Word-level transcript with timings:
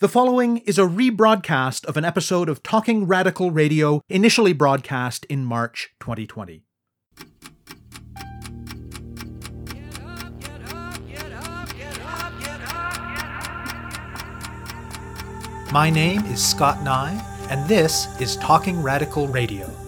The 0.00 0.08
following 0.08 0.56
is 0.64 0.78
a 0.78 0.84
rebroadcast 0.84 1.84
of 1.84 1.98
an 1.98 2.06
episode 2.06 2.48
of 2.48 2.62
Talking 2.62 3.06
Radical 3.06 3.50
Radio 3.50 4.00
initially 4.08 4.54
broadcast 4.54 5.26
in 5.26 5.44
March 5.44 5.90
2020. 6.00 6.64
My 15.70 15.90
name 15.90 16.24
is 16.24 16.42
Scott 16.42 16.82
Neigh, 16.82 17.20
and 17.50 17.68
this 17.68 18.08
is 18.22 18.36
Talking 18.36 18.82
Radical 18.82 19.28
Radio. 19.28 19.79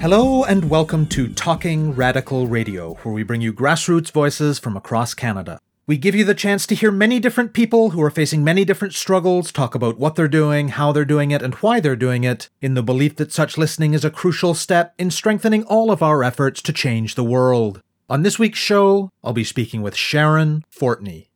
Hello, 0.00 0.44
and 0.44 0.70
welcome 0.70 1.04
to 1.08 1.28
Talking 1.28 1.94
Radical 1.94 2.46
Radio, 2.46 2.94
where 3.02 3.12
we 3.12 3.22
bring 3.22 3.42
you 3.42 3.52
grassroots 3.52 4.10
voices 4.10 4.58
from 4.58 4.74
across 4.74 5.12
Canada. 5.12 5.60
We 5.86 5.98
give 5.98 6.14
you 6.14 6.24
the 6.24 6.34
chance 6.34 6.66
to 6.68 6.74
hear 6.74 6.90
many 6.90 7.20
different 7.20 7.52
people 7.52 7.90
who 7.90 8.00
are 8.00 8.08
facing 8.08 8.42
many 8.42 8.64
different 8.64 8.94
struggles 8.94 9.52
talk 9.52 9.74
about 9.74 9.98
what 9.98 10.14
they're 10.14 10.26
doing, 10.26 10.68
how 10.68 10.90
they're 10.90 11.04
doing 11.04 11.32
it, 11.32 11.42
and 11.42 11.52
why 11.56 11.80
they're 11.80 11.96
doing 11.96 12.24
it, 12.24 12.48
in 12.62 12.72
the 12.72 12.82
belief 12.82 13.16
that 13.16 13.30
such 13.30 13.58
listening 13.58 13.92
is 13.92 14.02
a 14.02 14.10
crucial 14.10 14.54
step 14.54 14.94
in 14.96 15.10
strengthening 15.10 15.64
all 15.64 15.90
of 15.90 16.02
our 16.02 16.24
efforts 16.24 16.62
to 16.62 16.72
change 16.72 17.14
the 17.14 17.22
world. 17.22 17.82
On 18.08 18.22
this 18.22 18.38
week's 18.38 18.58
show, 18.58 19.10
I'll 19.22 19.34
be 19.34 19.44
speaking 19.44 19.82
with 19.82 19.96
Sharon 19.96 20.64
Fortney. 20.74 21.28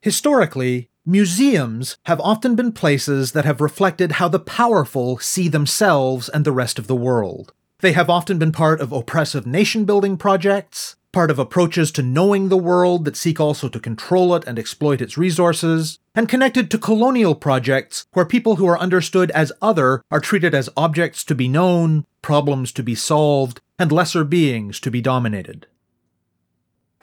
Historically, 0.00 0.88
museums 1.04 1.96
have 2.04 2.20
often 2.20 2.54
been 2.54 2.72
places 2.72 3.32
that 3.32 3.44
have 3.44 3.60
reflected 3.60 4.12
how 4.12 4.28
the 4.28 4.38
powerful 4.38 5.18
see 5.18 5.48
themselves 5.48 6.28
and 6.28 6.44
the 6.44 6.52
rest 6.52 6.78
of 6.78 6.86
the 6.86 6.96
world. 6.96 7.52
They 7.80 7.92
have 7.92 8.08
often 8.08 8.38
been 8.38 8.52
part 8.52 8.80
of 8.80 8.92
oppressive 8.92 9.44
nation 9.44 9.84
building 9.84 10.16
projects, 10.16 10.94
part 11.12 11.30
of 11.30 11.38
approaches 11.38 11.90
to 11.92 12.02
knowing 12.02 12.48
the 12.48 12.56
world 12.56 13.04
that 13.04 13.16
seek 13.16 13.40
also 13.40 13.68
to 13.68 13.80
control 13.80 14.34
it 14.34 14.44
and 14.46 14.58
exploit 14.58 15.00
its 15.00 15.18
resources, 15.18 15.98
and 16.14 16.28
connected 16.28 16.70
to 16.70 16.78
colonial 16.78 17.34
projects 17.34 18.06
where 18.12 18.24
people 18.24 18.56
who 18.56 18.66
are 18.66 18.78
understood 18.78 19.30
as 19.32 19.52
other 19.60 20.02
are 20.10 20.20
treated 20.20 20.54
as 20.54 20.70
objects 20.76 21.24
to 21.24 21.34
be 21.34 21.48
known, 21.48 22.06
problems 22.22 22.70
to 22.72 22.82
be 22.82 22.94
solved, 22.94 23.60
and 23.78 23.90
lesser 23.90 24.22
beings 24.22 24.78
to 24.78 24.90
be 24.90 25.00
dominated. 25.00 25.66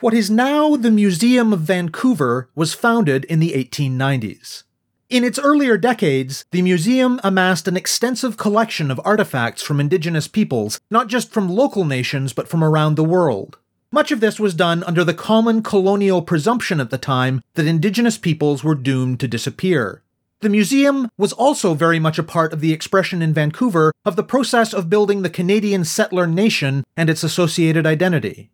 What 0.00 0.14
is 0.14 0.30
now 0.30 0.76
the 0.76 0.90
Museum 0.90 1.52
of 1.52 1.60
Vancouver 1.60 2.48
was 2.54 2.72
founded 2.72 3.26
in 3.26 3.38
the 3.38 3.52
1890s. 3.52 4.62
In 5.10 5.24
its 5.24 5.38
earlier 5.38 5.76
decades, 5.76 6.46
the 6.52 6.62
museum 6.62 7.20
amassed 7.22 7.68
an 7.68 7.76
extensive 7.76 8.38
collection 8.38 8.90
of 8.90 8.98
artifacts 9.04 9.62
from 9.62 9.78
indigenous 9.78 10.26
peoples, 10.26 10.80
not 10.90 11.08
just 11.08 11.30
from 11.30 11.50
local 11.50 11.84
nations, 11.84 12.32
but 12.32 12.48
from 12.48 12.64
around 12.64 12.94
the 12.94 13.04
world. 13.04 13.58
Much 13.92 14.10
of 14.10 14.20
this 14.20 14.40
was 14.40 14.54
done 14.54 14.82
under 14.84 15.04
the 15.04 15.12
common 15.12 15.62
colonial 15.62 16.22
presumption 16.22 16.80
at 16.80 16.88
the 16.88 16.96
time 16.96 17.42
that 17.52 17.66
indigenous 17.66 18.16
peoples 18.16 18.64
were 18.64 18.74
doomed 18.74 19.20
to 19.20 19.28
disappear. 19.28 20.02
The 20.40 20.48
museum 20.48 21.10
was 21.18 21.34
also 21.34 21.74
very 21.74 22.00
much 22.00 22.18
a 22.18 22.22
part 22.22 22.54
of 22.54 22.62
the 22.62 22.72
expression 22.72 23.20
in 23.20 23.34
Vancouver 23.34 23.92
of 24.06 24.16
the 24.16 24.22
process 24.22 24.72
of 24.72 24.88
building 24.88 25.20
the 25.20 25.28
Canadian 25.28 25.84
settler 25.84 26.26
nation 26.26 26.84
and 26.96 27.10
its 27.10 27.22
associated 27.22 27.84
identity. 27.84 28.50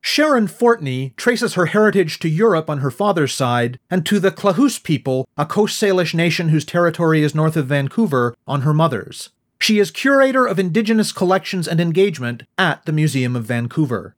Sharon 0.00 0.46
Fortney 0.48 1.14
traces 1.16 1.54
her 1.54 1.66
heritage 1.66 2.18
to 2.20 2.28
Europe 2.28 2.70
on 2.70 2.78
her 2.78 2.90
father's 2.90 3.34
side 3.34 3.78
and 3.90 4.04
to 4.06 4.18
the 4.18 4.30
Klahoose 4.30 4.82
people, 4.82 5.28
a 5.36 5.44
Coast 5.44 5.80
Salish 5.80 6.14
nation 6.14 6.48
whose 6.48 6.64
territory 6.64 7.22
is 7.22 7.34
north 7.34 7.56
of 7.56 7.66
Vancouver, 7.66 8.34
on 8.46 8.62
her 8.62 8.72
mother's. 8.72 9.30
She 9.60 9.78
is 9.78 9.90
curator 9.90 10.46
of 10.46 10.58
Indigenous 10.58 11.12
collections 11.12 11.68
and 11.68 11.80
engagement 11.80 12.44
at 12.56 12.84
the 12.86 12.92
Museum 12.92 13.36
of 13.36 13.44
Vancouver. 13.44 14.16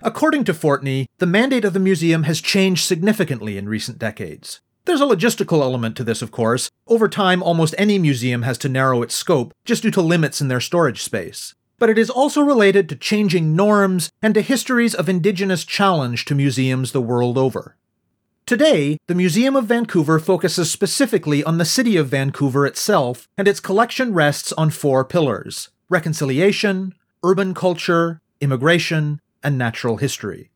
According 0.00 0.44
to 0.44 0.54
Fortney, 0.54 1.06
the 1.18 1.26
mandate 1.26 1.64
of 1.64 1.74
the 1.74 1.78
museum 1.78 2.24
has 2.24 2.40
changed 2.40 2.84
significantly 2.84 3.58
in 3.58 3.68
recent 3.68 3.98
decades. 3.98 4.60
There's 4.84 5.00
a 5.00 5.06
logistical 5.06 5.60
element 5.60 5.96
to 5.96 6.04
this, 6.04 6.22
of 6.22 6.32
course. 6.32 6.68
Over 6.88 7.08
time, 7.08 7.42
almost 7.42 7.74
any 7.78 7.98
museum 7.98 8.42
has 8.42 8.58
to 8.58 8.68
narrow 8.68 9.02
its 9.02 9.14
scope 9.14 9.54
just 9.64 9.82
due 9.82 9.92
to 9.92 10.00
limits 10.00 10.40
in 10.40 10.48
their 10.48 10.60
storage 10.60 11.02
space. 11.02 11.54
But 11.82 11.90
it 11.90 11.98
is 11.98 12.10
also 12.10 12.42
related 12.42 12.88
to 12.88 12.94
changing 12.94 13.56
norms 13.56 14.12
and 14.22 14.34
to 14.34 14.40
histories 14.40 14.94
of 14.94 15.08
Indigenous 15.08 15.64
challenge 15.64 16.24
to 16.26 16.34
museums 16.36 16.92
the 16.92 17.00
world 17.00 17.36
over. 17.36 17.74
Today, 18.46 18.98
the 19.08 19.16
Museum 19.16 19.56
of 19.56 19.64
Vancouver 19.64 20.20
focuses 20.20 20.70
specifically 20.70 21.42
on 21.42 21.58
the 21.58 21.64
city 21.64 21.96
of 21.96 22.06
Vancouver 22.06 22.66
itself, 22.66 23.26
and 23.36 23.48
its 23.48 23.58
collection 23.58 24.14
rests 24.14 24.52
on 24.52 24.70
four 24.70 25.04
pillars 25.04 25.70
reconciliation, 25.88 26.94
urban 27.24 27.52
culture, 27.52 28.20
immigration, 28.40 29.20
and 29.42 29.58
natural 29.58 29.96
history. 29.96 30.51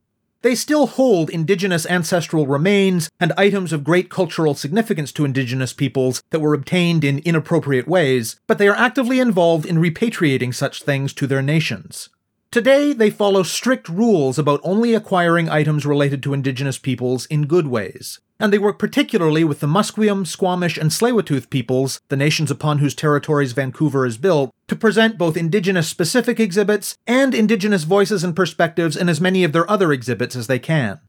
They 0.47 0.55
still 0.55 0.87
hold 0.87 1.29
Indigenous 1.29 1.87
ancestral 1.87 2.47
remains 2.47 3.11
and 3.19 3.33
items 3.37 3.73
of 3.73 3.83
great 3.83 4.09
cultural 4.09 4.55
significance 4.55 5.11
to 5.15 5.25
Indigenous 5.25 5.73
peoples 5.73 6.23
that 6.31 6.39
were 6.39 6.55
obtained 6.55 7.03
in 7.03 7.19
inappropriate 7.25 7.89
ways, 7.89 8.39
but 8.47 8.59
they 8.59 8.69
are 8.69 8.77
actively 8.77 9.19
involved 9.19 9.67
in 9.67 9.79
repatriating 9.79 10.55
such 10.55 10.85
things 10.85 11.13
to 11.15 11.27
their 11.27 11.43
nations. 11.43 12.11
Today, 12.53 12.93
they 12.93 13.11
follow 13.11 13.43
strict 13.43 13.89
rules 13.89 14.39
about 14.39 14.61
only 14.63 14.95
acquiring 14.95 15.49
items 15.49 15.85
related 15.85 16.23
to 16.23 16.33
Indigenous 16.33 16.79
peoples 16.79 17.27
in 17.27 17.49
good 17.49 17.67
ways, 17.67 18.21
and 18.39 18.53
they 18.53 18.59
work 18.59 18.79
particularly 18.79 19.45
with 19.45 19.61
the 19.61 19.67
Musqueam, 19.67 20.27
Squamish, 20.27 20.77
and 20.77 20.91
Tsleil-Waututh 20.91 21.51
peoples, 21.51 22.01
the 22.09 22.17
nations 22.17 22.51
upon 22.51 22.79
whose 22.79 22.95
territories 22.95 23.53
Vancouver 23.53 24.05
is 24.05 24.19
built, 24.19 24.53
to 24.69 24.77
present 24.77 25.19
both 25.19 25.37
Indigenous 25.37 25.89
specific 25.89 26.39
exhibits 26.39 26.97
and 27.07 27.35
Indigenous 27.35 27.85
voices 27.85 28.23
and 28.23 28.37
perspectives 28.37 28.97
in 28.97 29.09
as 29.09 29.21
many 29.21 29.45
of 29.45 29.53
their 29.53 29.71
other 29.71 29.93
exhibits 29.93 30.37
as 30.37 30.47
they 30.47 30.59
can. 30.59 31.01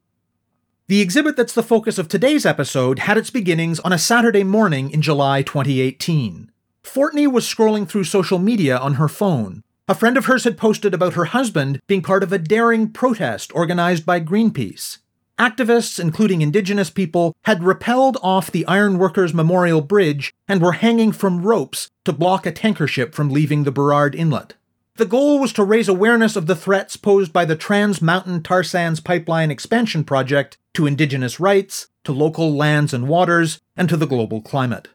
The 0.88 1.02
exhibit 1.02 1.36
that's 1.36 1.54
the 1.54 1.64
focus 1.64 1.98
of 1.98 2.08
today's 2.08 2.46
episode 2.46 3.00
had 3.00 3.18
its 3.18 3.30
beginnings 3.30 3.82
on 3.82 3.92
a 3.92 3.98
Saturday 3.98 4.46
morning 4.46 4.90
in 4.90 5.02
July 5.02 5.42
2018. 5.42 6.50
Fortney 6.82 7.30
was 7.30 7.46
scrolling 7.46 7.86
through 7.88 8.06
social 8.06 8.40
media 8.40 8.78
on 8.78 8.94
her 8.94 9.10
phone. 9.10 9.64
A 9.90 9.96
friend 9.96 10.16
of 10.16 10.26
hers 10.26 10.46
had 10.46 10.58
posted 10.58 10.94
about 10.94 11.14
her 11.14 11.26
husband 11.26 11.82
being 11.88 12.02
part 12.02 12.24
of 12.24 12.32
a 12.32 12.38
daring 12.38 12.90
protest 12.90 13.52
organized 13.54 14.06
by 14.06 14.22
Greenpeace. 14.22 15.00
Activists, 15.40 16.00
including 16.00 16.42
Indigenous 16.42 16.90
people, 16.90 17.36
had 17.44 17.62
rappelled 17.62 18.18
off 18.24 18.50
the 18.50 18.66
Ironworkers 18.66 19.36
Memorial 19.36 19.82
Bridge 19.82 20.34
and 20.48 20.62
were 20.62 20.74
hanging 20.74 21.12
from 21.12 21.44
ropes 21.44 21.90
to 22.06 22.14
block 22.14 22.48
a 22.48 22.52
tanker 22.52 22.88
ship 22.88 23.14
from 23.14 23.30
leaving 23.30 23.64
the 23.64 23.72
Burrard 23.72 24.16
Inlet. 24.16 24.56
The 24.96 25.06
goal 25.06 25.40
was 25.40 25.54
to 25.54 25.64
raise 25.64 25.88
awareness 25.88 26.36
of 26.36 26.48
the 26.48 26.56
threats 26.56 26.98
posed 26.98 27.32
by 27.32 27.46
the 27.46 27.56
Trans 27.56 28.02
Mountain 28.02 28.42
Tar 28.42 28.64
Sands 28.64 29.00
Pipeline 29.00 29.52
Expansion 29.52 30.04
Project 30.04 30.58
to 30.74 30.88
Indigenous 30.88 31.40
rights, 31.40 31.88
to 32.04 32.12
local 32.12 32.56
lands 32.56 32.92
and 32.92 33.08
waters, 33.08 33.62
and 33.76 33.88
to 33.90 33.98
the 33.98 34.08
global 34.08 34.42
climate. 34.42 34.88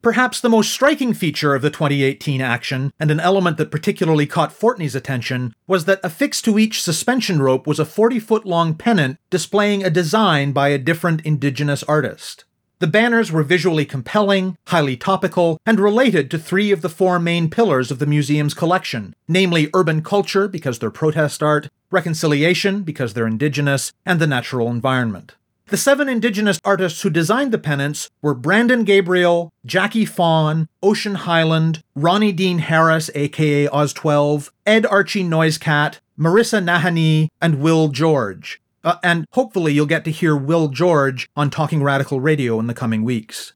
Perhaps 0.00 0.40
the 0.40 0.48
most 0.48 0.70
striking 0.70 1.12
feature 1.12 1.56
of 1.56 1.62
the 1.62 1.70
2018 1.70 2.40
action, 2.40 2.92
and 3.00 3.10
an 3.10 3.18
element 3.18 3.56
that 3.56 3.70
particularly 3.70 4.26
caught 4.26 4.52
Fortney's 4.52 4.94
attention, 4.94 5.52
was 5.66 5.86
that 5.86 6.00
affixed 6.04 6.44
to 6.44 6.56
each 6.58 6.82
suspension 6.82 7.42
rope 7.42 7.66
was 7.66 7.80
a 7.80 7.84
40 7.84 8.20
foot 8.20 8.46
long 8.46 8.74
pennant 8.74 9.18
displaying 9.28 9.82
a 9.82 9.90
design 9.90 10.52
by 10.52 10.68
a 10.68 10.78
different 10.78 11.22
Indigenous 11.22 11.82
artist. 11.82 12.44
The 12.78 12.86
banners 12.86 13.32
were 13.32 13.42
visually 13.42 13.84
compelling, 13.84 14.56
highly 14.68 14.96
topical, 14.96 15.60
and 15.66 15.80
related 15.80 16.30
to 16.30 16.38
three 16.38 16.70
of 16.70 16.80
the 16.80 16.88
four 16.88 17.18
main 17.18 17.50
pillars 17.50 17.90
of 17.90 17.98
the 17.98 18.06
museum's 18.06 18.54
collection 18.54 19.16
namely, 19.26 19.68
urban 19.74 20.02
culture, 20.02 20.46
because 20.46 20.78
they're 20.78 20.92
protest 20.92 21.42
art, 21.42 21.68
reconciliation, 21.90 22.82
because 22.82 23.14
they're 23.14 23.26
Indigenous, 23.26 23.92
and 24.06 24.20
the 24.20 24.28
natural 24.28 24.70
environment. 24.70 25.34
The 25.68 25.76
seven 25.76 26.08
Indigenous 26.08 26.58
artists 26.64 27.02
who 27.02 27.10
designed 27.10 27.52
the 27.52 27.58
pennants 27.58 28.08
were 28.22 28.32
Brandon 28.32 28.84
Gabriel, 28.84 29.52
Jackie 29.66 30.06
Fawn, 30.06 30.66
Ocean 30.82 31.14
Highland, 31.14 31.82
Ronnie 31.94 32.32
Dean 32.32 32.60
Harris, 32.60 33.10
aka 33.14 33.68
Oz12, 33.68 34.48
Ed 34.64 34.86
Archie 34.86 35.24
Noisecat, 35.24 35.98
Marissa 36.18 36.64
Nahani, 36.64 37.28
and 37.42 37.60
Will 37.60 37.88
George. 37.88 38.62
Uh, 38.82 38.96
and 39.02 39.26
hopefully 39.32 39.74
you'll 39.74 39.84
get 39.84 40.06
to 40.06 40.10
hear 40.10 40.34
Will 40.34 40.68
George 40.68 41.28
on 41.36 41.50
Talking 41.50 41.82
Radical 41.82 42.18
Radio 42.18 42.58
in 42.58 42.66
the 42.66 42.72
coming 42.72 43.04
weeks. 43.04 43.52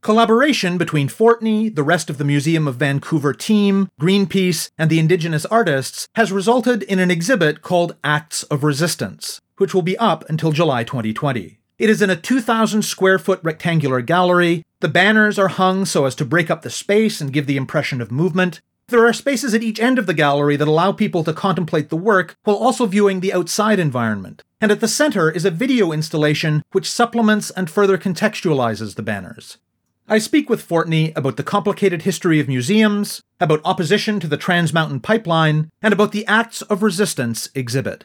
Collaboration 0.00 0.78
between 0.78 1.08
Fortney, 1.08 1.74
the 1.74 1.82
rest 1.82 2.08
of 2.08 2.16
the 2.16 2.24
Museum 2.24 2.66
of 2.66 2.76
Vancouver 2.76 3.34
team, 3.34 3.90
Greenpeace, 4.00 4.70
and 4.78 4.88
the 4.88 4.98
Indigenous 4.98 5.44
artists 5.46 6.08
has 6.14 6.32
resulted 6.32 6.82
in 6.82 6.98
an 6.98 7.10
exhibit 7.10 7.60
called 7.60 7.96
Acts 8.02 8.44
of 8.44 8.64
Resistance, 8.64 9.40
which 9.56 9.74
will 9.74 9.82
be 9.82 9.98
up 9.98 10.28
until 10.28 10.52
July 10.52 10.84
2020. 10.84 11.58
It 11.78 11.90
is 11.90 12.00
in 12.00 12.10
a 12.10 12.16
2,000 12.16 12.82
square 12.82 13.18
foot 13.18 13.40
rectangular 13.42 14.00
gallery. 14.00 14.62
The 14.80 14.88
banners 14.88 15.38
are 15.38 15.48
hung 15.48 15.84
so 15.84 16.04
as 16.04 16.14
to 16.16 16.24
break 16.24 16.50
up 16.50 16.62
the 16.62 16.70
space 16.70 17.20
and 17.20 17.32
give 17.32 17.46
the 17.46 17.56
impression 17.56 18.00
of 18.00 18.12
movement. 18.12 18.60
There 18.88 19.06
are 19.06 19.12
spaces 19.12 19.54
at 19.54 19.62
each 19.62 19.80
end 19.80 19.98
of 19.98 20.06
the 20.06 20.14
gallery 20.14 20.56
that 20.56 20.68
allow 20.68 20.92
people 20.92 21.24
to 21.24 21.32
contemplate 21.32 21.88
the 21.88 21.96
work 21.96 22.36
while 22.44 22.56
also 22.56 22.86
viewing 22.86 23.20
the 23.20 23.32
outside 23.32 23.78
environment. 23.78 24.42
And 24.60 24.70
at 24.70 24.80
the 24.80 24.88
center 24.88 25.30
is 25.30 25.44
a 25.44 25.50
video 25.50 25.90
installation 25.90 26.62
which 26.72 26.90
supplements 26.90 27.50
and 27.50 27.70
further 27.70 27.98
contextualizes 27.98 28.94
the 28.94 29.02
banners. 29.02 29.58
I 30.06 30.18
speak 30.18 30.50
with 30.50 30.66
Fortney 30.66 31.16
about 31.16 31.38
the 31.38 31.42
complicated 31.42 32.02
history 32.02 32.38
of 32.38 32.46
museums, 32.46 33.22
about 33.40 33.62
opposition 33.64 34.20
to 34.20 34.26
the 34.26 34.36
Trans 34.36 34.72
Mountain 34.74 35.00
Pipeline, 35.00 35.70
and 35.80 35.94
about 35.94 36.12
the 36.12 36.26
Acts 36.26 36.60
of 36.62 36.82
Resistance 36.82 37.48
exhibit. 37.54 38.04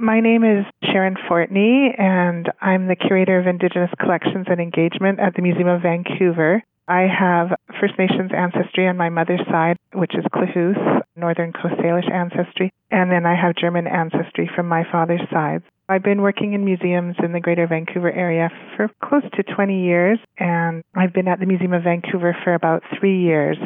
My 0.00 0.20
name 0.20 0.44
is 0.44 0.64
Sharon 0.84 1.16
Fortney, 1.28 1.90
and 1.98 2.48
I'm 2.60 2.86
the 2.86 2.94
Curator 2.94 3.40
of 3.40 3.48
Indigenous 3.48 3.90
Collections 3.98 4.46
and 4.48 4.60
Engagement 4.60 5.18
at 5.18 5.34
the 5.34 5.42
Museum 5.42 5.66
of 5.66 5.82
Vancouver. 5.82 6.62
I 6.86 7.08
have 7.10 7.48
First 7.80 7.98
Nations 7.98 8.30
ancestry 8.32 8.86
on 8.86 8.96
my 8.96 9.08
mother's 9.08 9.44
side, 9.50 9.76
which 9.92 10.14
is 10.14 10.24
Klahoose, 10.32 11.02
Northern 11.16 11.52
Coast 11.52 11.74
Salish 11.82 12.08
ancestry, 12.12 12.70
and 12.92 13.10
then 13.10 13.26
I 13.26 13.34
have 13.34 13.56
German 13.56 13.88
ancestry 13.88 14.48
from 14.54 14.68
my 14.68 14.84
father's 14.90 15.28
side. 15.32 15.62
I've 15.88 16.04
been 16.04 16.22
working 16.22 16.52
in 16.52 16.64
museums 16.64 17.16
in 17.20 17.32
the 17.32 17.40
Greater 17.40 17.66
Vancouver 17.66 18.12
area 18.12 18.50
for 18.76 18.88
close 19.02 19.24
to 19.34 19.42
20 19.42 19.82
years, 19.82 20.20
and 20.38 20.84
I've 20.94 21.12
been 21.12 21.26
at 21.26 21.40
the 21.40 21.46
Museum 21.46 21.72
of 21.72 21.82
Vancouver 21.82 22.36
for 22.44 22.54
about 22.54 22.84
three 23.00 23.20
years. 23.20 23.56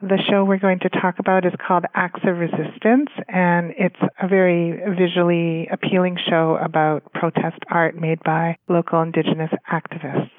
The 0.00 0.22
show 0.30 0.44
we're 0.44 0.58
going 0.58 0.78
to 0.80 0.88
talk 0.88 1.18
about 1.18 1.44
is 1.44 1.52
called 1.66 1.84
Acts 1.92 2.20
of 2.22 2.38
Resistance, 2.38 3.10
and 3.26 3.74
it's 3.76 3.98
a 4.22 4.28
very 4.28 4.78
visually 4.96 5.66
appealing 5.72 6.16
show 6.30 6.56
about 6.62 7.12
protest 7.14 7.58
art 7.68 7.96
made 7.96 8.22
by 8.22 8.56
local 8.68 9.02
Indigenous 9.02 9.50
activists. 9.68 10.30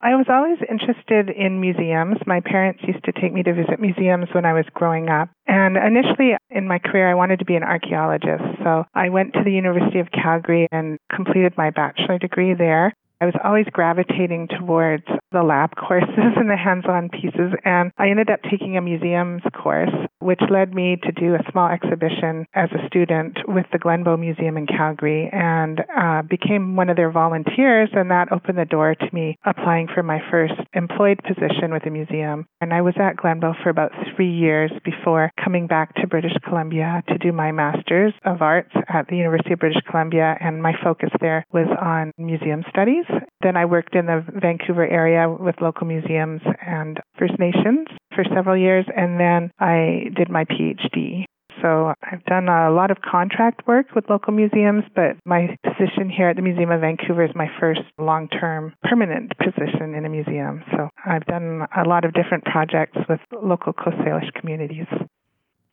I 0.00 0.14
was 0.14 0.26
always 0.30 0.56
interested 0.70 1.28
in 1.28 1.60
museums. 1.60 2.16
My 2.26 2.40
parents 2.40 2.80
used 2.86 3.04
to 3.04 3.12
take 3.12 3.34
me 3.34 3.42
to 3.42 3.52
visit 3.52 3.80
museums 3.80 4.28
when 4.32 4.46
I 4.46 4.54
was 4.54 4.64
growing 4.72 5.10
up. 5.10 5.28
And 5.46 5.76
initially 5.76 6.32
in 6.48 6.66
my 6.66 6.78
career, 6.78 7.10
I 7.10 7.14
wanted 7.14 7.40
to 7.40 7.44
be 7.44 7.56
an 7.56 7.64
archaeologist. 7.64 8.44
So 8.64 8.84
I 8.94 9.10
went 9.10 9.34
to 9.34 9.44
the 9.44 9.52
University 9.52 9.98
of 9.98 10.10
Calgary 10.10 10.68
and 10.72 10.98
completed 11.14 11.52
my 11.58 11.68
bachelor 11.68 12.18
degree 12.18 12.54
there. 12.54 12.94
I 13.20 13.24
was 13.24 13.34
always 13.42 13.64
gravitating 13.72 14.48
towards 14.58 15.04
the 15.32 15.42
lab 15.42 15.70
courses 15.76 16.36
and 16.36 16.50
the 16.50 16.56
hands-on 16.56 17.08
pieces 17.08 17.52
and 17.64 17.90
I 17.96 18.10
ended 18.10 18.30
up 18.30 18.40
taking 18.50 18.76
a 18.76 18.82
museums 18.82 19.42
course 19.54 19.90
which 20.20 20.40
led 20.50 20.74
me 20.74 20.96
to 21.02 21.12
do 21.12 21.34
a 21.34 21.50
small 21.50 21.68
exhibition 21.68 22.46
as 22.54 22.68
a 22.72 22.86
student 22.88 23.38
with 23.46 23.66
the 23.72 23.78
Glenbow 23.78 24.18
Museum 24.18 24.56
in 24.56 24.66
Calgary 24.66 25.30
and 25.32 25.80
uh, 25.96 26.22
became 26.22 26.76
one 26.76 26.90
of 26.90 26.96
their 26.96 27.10
volunteers 27.10 27.88
and 27.92 28.10
that 28.10 28.32
opened 28.32 28.58
the 28.58 28.64
door 28.64 28.94
to 28.94 29.08
me 29.12 29.38
applying 29.44 29.88
for 29.94 30.02
my 30.02 30.18
first 30.30 30.54
employed 30.74 31.20
position 31.22 31.72
with 31.72 31.84
the 31.84 31.90
museum. 31.90 32.46
And 32.60 32.72
I 32.72 32.80
was 32.82 32.94
at 32.98 33.16
Glenbow 33.16 33.54
for 33.62 33.70
about 33.70 33.92
3 34.16 34.28
years 34.28 34.72
before 34.84 35.30
coming 35.42 35.66
back 35.66 35.94
to 35.96 36.06
British 36.06 36.36
Columbia 36.46 37.02
to 37.08 37.18
do 37.18 37.32
my 37.32 37.52
masters 37.52 38.12
of 38.24 38.42
arts 38.42 38.72
at 38.88 39.06
the 39.08 39.16
University 39.16 39.52
of 39.52 39.60
British 39.60 39.82
Columbia 39.88 40.36
and 40.40 40.62
my 40.62 40.72
focus 40.82 41.10
there 41.20 41.44
was 41.52 41.68
on 41.80 42.12
museum 42.18 42.64
studies 42.68 43.05
then 43.46 43.56
I 43.56 43.64
worked 43.64 43.94
in 43.94 44.06
the 44.06 44.24
Vancouver 44.34 44.84
area 44.84 45.30
with 45.30 45.54
local 45.60 45.86
museums 45.86 46.40
and 46.66 46.98
First 47.16 47.38
Nations 47.38 47.86
for 48.12 48.24
several 48.34 48.56
years, 48.56 48.84
and 48.94 49.20
then 49.20 49.52
I 49.60 50.10
did 50.16 50.28
my 50.28 50.44
PhD. 50.44 51.24
So 51.62 51.94
I've 52.02 52.24
done 52.24 52.48
a 52.48 52.70
lot 52.70 52.90
of 52.90 52.98
contract 53.00 53.66
work 53.66 53.94
with 53.94 54.10
local 54.10 54.32
museums, 54.32 54.82
but 54.94 55.16
my 55.24 55.56
position 55.62 56.10
here 56.10 56.28
at 56.28 56.36
the 56.36 56.42
Museum 56.42 56.70
of 56.70 56.80
Vancouver 56.80 57.24
is 57.24 57.30
my 57.34 57.46
first 57.58 57.80
long 57.98 58.28
term 58.28 58.74
permanent 58.82 59.32
position 59.38 59.94
in 59.94 60.04
a 60.04 60.08
museum. 60.08 60.62
So 60.72 60.88
I've 61.06 61.24
done 61.26 61.66
a 61.74 61.88
lot 61.88 62.04
of 62.04 62.12
different 62.12 62.44
projects 62.44 62.98
with 63.08 63.20
local 63.32 63.72
Coast 63.72 63.96
Salish 63.98 64.30
communities. 64.38 64.86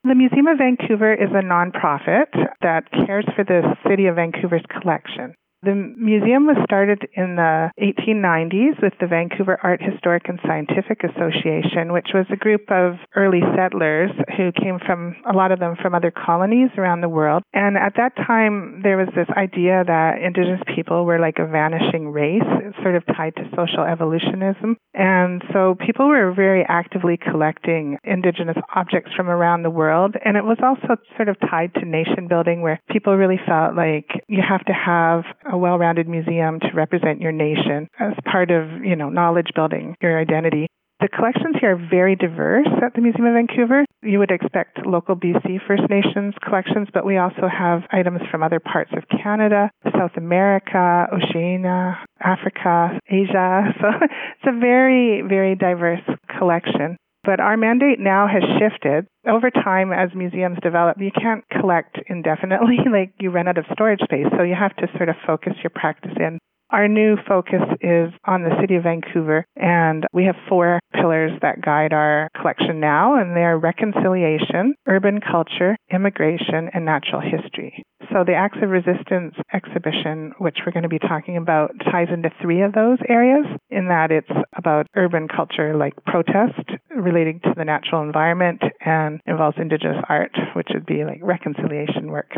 The 0.05 0.15
Museum 0.15 0.47
of 0.47 0.57
Vancouver 0.57 1.13
is 1.13 1.31
a 1.31 1.43
nonprofit 1.43 2.27
that 2.61 2.91
cares 2.91 3.25
for 3.35 3.43
the 3.43 3.75
City 3.89 4.05
of 4.07 4.15
Vancouver's 4.15 4.65
collection. 4.69 5.33
The 5.63 5.95
museum 5.95 6.45
was 6.45 6.57
started 6.65 7.07
in 7.15 7.37
the 7.37 7.71
1890s 7.79 8.83
with 8.83 8.91
the 8.99 9.07
Vancouver 9.07 9.57
Art 9.63 9.81
Historic 9.81 10.27
and 10.27 10.37
Scientific 10.45 11.03
Association, 11.07 11.93
which 11.93 12.09
was 12.13 12.25
a 12.29 12.35
group 12.35 12.69
of 12.69 12.99
early 13.15 13.39
settlers 13.55 14.11
who 14.35 14.51
came 14.51 14.77
from, 14.85 15.15
a 15.23 15.31
lot 15.31 15.53
of 15.53 15.59
them 15.59 15.77
from 15.81 15.95
other 15.95 16.11
colonies 16.11 16.69
around 16.77 16.99
the 16.99 17.07
world. 17.07 17.43
And 17.53 17.77
at 17.77 17.93
that 17.95 18.11
time, 18.27 18.81
there 18.83 18.97
was 18.97 19.07
this 19.15 19.29
idea 19.37 19.85
that 19.87 20.21
Indigenous 20.21 20.59
people 20.75 21.05
were 21.05 21.19
like 21.19 21.39
a 21.39 21.47
vanishing 21.47 22.09
race, 22.09 22.43
sort 22.81 22.95
of 22.95 23.05
tied 23.15 23.35
to 23.37 23.47
social 23.55 23.87
evolutionism. 23.87 24.75
And 24.93 25.41
so 25.53 25.75
people 25.79 26.09
were 26.09 26.33
very 26.33 26.65
actively 26.67 27.15
collecting 27.15 27.97
Indigenous 28.03 28.57
objects 28.75 29.11
from 29.15 29.29
around 29.29 29.63
the 29.63 29.69
world. 29.69 30.15
And 30.25 30.35
it 30.35 30.43
was 30.43 30.57
also 30.61 30.99
sort 31.15 31.29
of 31.29 31.39
tied 31.39 31.73
to 31.75 31.85
nation 31.85 32.27
building 32.27 32.61
where 32.61 32.81
people 32.89 33.15
really 33.15 33.39
felt 33.47 33.75
like 33.75 34.09
you 34.27 34.43
have 34.43 34.65
to 34.65 34.73
have 34.73 35.23
a 35.53 35.57
well-rounded 35.57 36.09
museum 36.09 36.59
to 36.59 36.67
represent 36.73 37.21
your 37.21 37.31
nation 37.31 37.87
as 37.99 38.13
part 38.25 38.49
of, 38.49 38.83
you 38.83 38.95
know, 38.95 39.09
knowledge 39.09 39.51
building 39.55 39.95
your 40.01 40.19
identity. 40.19 40.65
The 40.99 41.09
collections 41.09 41.57
here 41.59 41.75
are 41.75 41.89
very 41.89 42.15
diverse 42.15 42.67
at 42.81 42.93
the 42.95 43.01
Museum 43.01 43.25
of 43.25 43.33
Vancouver. 43.33 43.85
You 44.01 44.19
would 44.19 44.31
expect 44.31 44.85
local 44.85 45.15
BC 45.15 45.59
First 45.67 45.83
Nations 45.89 46.33
collections, 46.43 46.87
but 46.93 47.05
we 47.05 47.17
also 47.17 47.47
have 47.51 47.81
items 47.91 48.21
from 48.31 48.41
other 48.41 48.59
parts 48.59 48.91
of 48.97 49.03
Canada, 49.21 49.69
South 49.95 50.15
America, 50.17 51.07
Oceania, 51.13 51.99
Africa, 52.19 52.99
Asia. 53.07 53.63
So 53.81 53.87
it's 54.01 54.47
a 54.47 54.59
very, 54.59 55.21
very 55.27 55.55
diverse 55.55 56.01
collection. 56.39 56.97
But 57.23 57.39
our 57.39 57.55
mandate 57.55 57.99
now 57.99 58.27
has 58.27 58.43
shifted. 58.59 59.07
Over 59.25 59.49
time, 59.49 59.93
as 59.93 60.09
museums 60.13 60.57
develop, 60.61 60.97
you 60.99 61.11
can't 61.11 61.43
collect 61.49 61.97
indefinitely, 62.07 62.79
like 62.91 63.13
you 63.19 63.31
run 63.31 63.47
out 63.47 63.57
of 63.57 63.65
storage 63.71 64.01
space. 64.03 64.27
So 64.37 64.43
you 64.43 64.55
have 64.55 64.75
to 64.77 64.87
sort 64.97 65.09
of 65.09 65.15
focus 65.25 65.53
your 65.63 65.71
practice 65.71 66.11
in. 66.19 66.39
Our 66.73 66.87
new 66.87 67.17
focus 67.27 67.61
is 67.81 68.09
on 68.25 68.41
the 68.41 68.57
City 68.59 68.75
of 68.75 68.83
Vancouver, 68.83 69.45
and 69.55 70.07
we 70.11 70.25
have 70.25 70.35
four 70.49 70.79
pillars 70.91 71.31
that 71.43 71.61
guide 71.61 71.93
our 71.93 72.29
collection 72.35 72.79
now, 72.79 73.19
and 73.19 73.35
they 73.37 73.43
are 73.43 73.59
reconciliation, 73.59 74.73
urban 74.87 75.19
culture, 75.21 75.77
immigration, 75.93 76.71
and 76.73 76.83
natural 76.83 77.21
history. 77.21 77.83
So 78.13 78.23
the 78.23 78.35
Acts 78.35 78.59
of 78.61 78.69
Resistance 78.69 79.33
exhibition, 79.53 80.33
which 80.37 80.59
we're 80.63 80.71
going 80.71 80.83
to 80.83 80.89
be 80.89 80.99
talking 80.99 81.35
about, 81.35 81.71
ties 81.91 82.09
into 82.13 82.29
three 82.39 82.61
of 82.61 82.73
those 82.73 82.99
areas 83.09 83.45
in 83.71 83.87
that 83.87 84.11
it's 84.11 84.29
about 84.55 84.85
urban 84.95 85.27
culture 85.27 85.75
like 85.75 85.95
protest 86.05 86.61
relating 86.95 87.39
to 87.39 87.53
the 87.57 87.65
natural 87.65 88.03
environment 88.03 88.61
and 88.85 89.19
involves 89.25 89.57
indigenous 89.59 89.97
art, 90.07 90.31
which 90.55 90.67
would 90.71 90.85
be 90.85 91.03
like 91.03 91.21
reconciliation 91.23 92.11
work. 92.11 92.33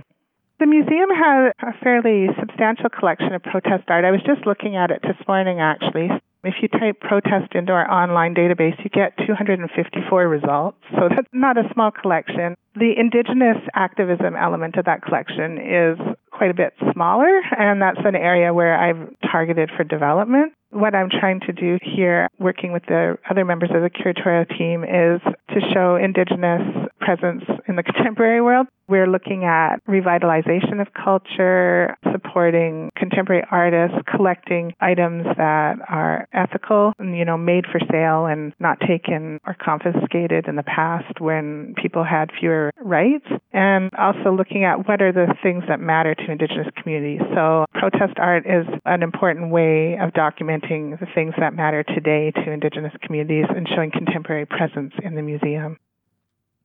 The 0.62 0.66
museum 0.66 1.10
has 1.10 1.52
a 1.60 1.78
fairly 1.84 2.28
substantial 2.40 2.88
collection 2.88 3.34
of 3.34 3.44
protest 3.44 3.84
art. 3.90 4.06
I 4.06 4.12
was 4.12 4.22
just 4.26 4.48
looking 4.48 4.78
at 4.78 4.92
it 4.92 5.02
this 5.04 5.20
morning 5.28 5.60
actually. 5.60 6.08
If 6.46 6.56
you 6.62 6.68
type 6.68 7.00
protest 7.00 7.54
into 7.56 7.72
our 7.72 7.90
online 7.90 8.36
database, 8.36 8.78
you 8.84 8.90
get 8.90 9.18
254 9.26 10.28
results. 10.28 10.78
So 10.92 11.10
that's 11.10 11.28
not 11.34 11.58
a 11.58 11.64
small 11.74 11.92
collection. 11.92 12.56
The 12.76 12.94
indigenous 12.98 13.58
activism 13.74 14.36
element 14.36 14.76
of 14.76 14.86
that 14.86 15.02
collection 15.02 15.58
is 15.58 15.98
quite 16.32 16.52
a 16.52 16.54
bit 16.54 16.74
smaller, 16.94 17.42
and 17.58 17.82
that's 17.82 18.00
an 18.04 18.16
area 18.16 18.54
where 18.54 18.78
I've 18.78 19.10
targeted 19.32 19.72
for 19.76 19.84
development. 19.84 20.54
What 20.72 20.94
I'm 20.94 21.10
trying 21.10 21.40
to 21.42 21.54
do 21.54 21.80
here, 21.82 22.28
working 22.38 22.74
with 22.74 22.84
the 22.88 23.18
other 23.30 23.46
members 23.46 23.70
of 23.74 23.82
the 23.82 23.90
curatorial 23.90 24.46
team, 24.58 24.84
is 24.84 25.22
to 25.54 25.74
show 25.74 25.96
Indigenous 25.96 26.62
presence 27.00 27.44
in 27.68 27.76
the 27.78 27.84
contemporary 27.90 28.42
world. 28.42 28.68
We're 28.88 29.08
looking 29.08 29.46
at 29.46 29.78
revitalization 29.88 30.82
of 30.82 30.88
culture, 30.94 31.98
supporting 32.16 32.90
contemporary 32.96 33.44
artists, 33.52 33.98
collecting 34.16 34.74
items 34.80 35.26
that 35.38 35.76
are 35.90 36.28
ethical, 36.34 36.94
and, 37.00 37.18
you 37.18 37.26
know, 37.26 37.38
made 37.38 37.66
for 37.72 37.80
sale 37.92 38.26
and 38.26 38.54
not 38.60 38.80
taken 38.80 39.40
or 39.46 39.56
confiscated 39.60 40.48
in 40.48 40.56
the 40.56 40.64
past 40.64 41.20
when 41.20 41.74
people 41.82 42.04
had 42.04 42.30
fewer 42.40 42.72
rights, 42.82 43.28
and 43.54 43.92
also 43.98 44.32
looking 44.32 44.64
at 44.64 44.88
what 44.88 45.02
are 45.02 45.12
the 45.12 45.34
things 45.44 45.64
that 45.68 45.80
matter 45.80 46.16
to 46.16 46.32
Indigenous 46.32 46.68
communities. 46.82 47.22
So, 47.34 47.66
protest 47.74 48.18
art 48.18 48.46
is 48.46 48.66
an 48.86 49.04
important 49.04 49.52
way 49.52 49.98
of 50.02 50.12
documenting 50.14 51.00
the 51.00 51.08
things 51.14 51.34
that 51.38 51.54
matter 51.54 51.84
today 51.84 52.32
to 52.32 52.52
Indigenous 52.52 52.94
communities 53.02 53.46
and 53.50 53.68
showing 53.76 53.92
contemporary 53.92 54.46
presence 54.46 54.94
in 55.04 55.16
the 55.16 55.22
museum. 55.22 55.78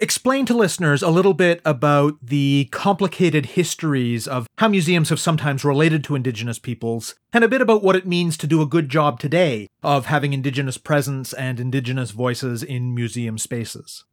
Explain 0.03 0.47
to 0.47 0.57
listeners 0.57 1.03
a 1.03 1.11
little 1.11 1.35
bit 1.35 1.61
about 1.63 2.15
the 2.23 2.71
complicated 2.71 3.45
histories 3.45 4.27
of 4.27 4.47
how 4.57 4.67
museums 4.67 5.11
have 5.11 5.21
sometimes 5.21 5.63
related 5.63 6.03
to 6.05 6.15
Indigenous 6.15 6.59
peoples, 6.59 7.15
and 7.35 7.45
a 7.45 7.49
bit 7.49 7.61
about 7.61 7.83
what 7.83 7.97
it 7.97 8.07
means 8.07 8.39
to 8.39 8.47
do 8.47 8.63
a 8.63 8.67
good 8.67 8.89
job 8.89 9.21
today 9.21 9.69
of 9.83 10.07
having 10.07 10.33
Indigenous 10.33 10.79
presence 10.79 11.35
and 11.35 11.61
Indigenous 11.61 12.13
voices 12.13 12.63
in 12.63 12.95
museum 12.95 13.37
spaces. 13.37 14.05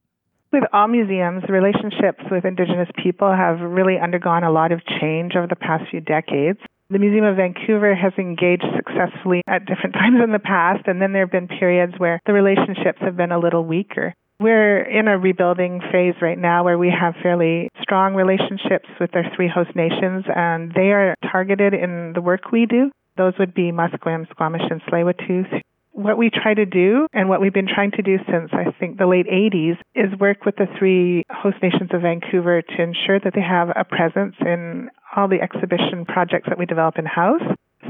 With 0.51 0.65
all 0.74 0.89
museums, 0.89 1.46
relationships 1.48 2.25
with 2.29 2.44
Indigenous 2.44 2.89
people 3.01 3.32
have 3.32 3.62
really 3.62 3.98
undergone 3.98 4.44
a 4.44 4.51
lot 4.51 4.74
of 4.74 4.82
change 5.00 5.38
over 5.38 5.48
the 5.48 5.56
past 5.56 5.89
few 5.89 6.01
decades. 6.01 6.60
The 6.89 7.00
Museum 7.00 7.24
of 7.24 7.38
Vancouver 7.38 7.96
has 7.96 8.12
engaged 8.17 8.65
successfully 8.75 9.41
at 9.48 9.65
different 9.65 9.94
times 10.01 10.20
in 10.22 10.34
the 10.34 10.39
past, 10.39 10.86
and 10.86 11.01
then 11.01 11.13
there 11.13 11.24
have 11.24 11.32
been 11.32 11.48
periods 11.48 11.94
where 11.98 12.20
the 12.25 12.34
relationships 12.34 13.00
have 13.00 13.15
been 13.15 13.32
a 13.32 13.39
little 13.39 13.63
weaker. 13.63 14.13
We're 14.39 14.82
in 14.82 15.08
a 15.08 15.17
rebuilding 15.17 15.82
phase 15.91 16.13
right 16.22 16.38
now 16.38 16.63
where 16.63 16.77
we 16.77 16.91
have 16.91 17.15
fairly 17.24 17.70
strong 17.82 18.13
relationships 18.13 18.88
with 19.00 19.15
our 19.15 19.24
three 19.36 19.48
host 19.48 19.75
nations, 19.75 20.25
and 20.27 20.72
they 20.75 20.91
are 20.91 21.15
targeted 21.32 21.74
in 21.74 22.13
the 22.13 22.22
work 22.22 22.51
we 22.51 22.67
do. 22.67 22.91
Those 23.17 23.34
would 23.39 23.56
be 23.56 23.72
Musqueam, 23.72 24.29
Squamish, 24.29 24.62
and 24.70 24.79
Tsleil-Waututh. 24.84 25.62
What 25.94 26.20
we 26.20 26.29
try 26.29 26.53
to 26.53 26.67
do, 26.67 27.08
and 27.13 27.29
what 27.29 27.41
we've 27.41 27.53
been 27.53 27.67
trying 27.67 27.89
to 27.91 28.03
do 28.03 28.17
since 28.29 28.51
I 28.53 28.70
think 28.79 29.00
the 29.00 29.08
late 29.08 29.25
80s, 29.25 29.79
is 29.96 30.20
work 30.20 30.46
with 30.46 30.56
the 30.58 30.67
three 30.77 31.25
host 31.32 31.58
nations 31.63 31.89
of 31.91 32.03
Vancouver 32.03 32.62
to 32.62 32.82
ensure 32.82 33.20
that 33.20 33.34
they 33.34 33.41
have 33.41 33.70
a 33.75 33.84
presence 33.84 34.36
in 34.41 34.91
all 35.15 35.27
the 35.27 35.41
exhibition 35.41 36.06
projects 36.06 36.48
that 36.50 36.60
we 36.60 36.67
develop 36.67 37.00
in 37.00 37.06
house 37.08 37.41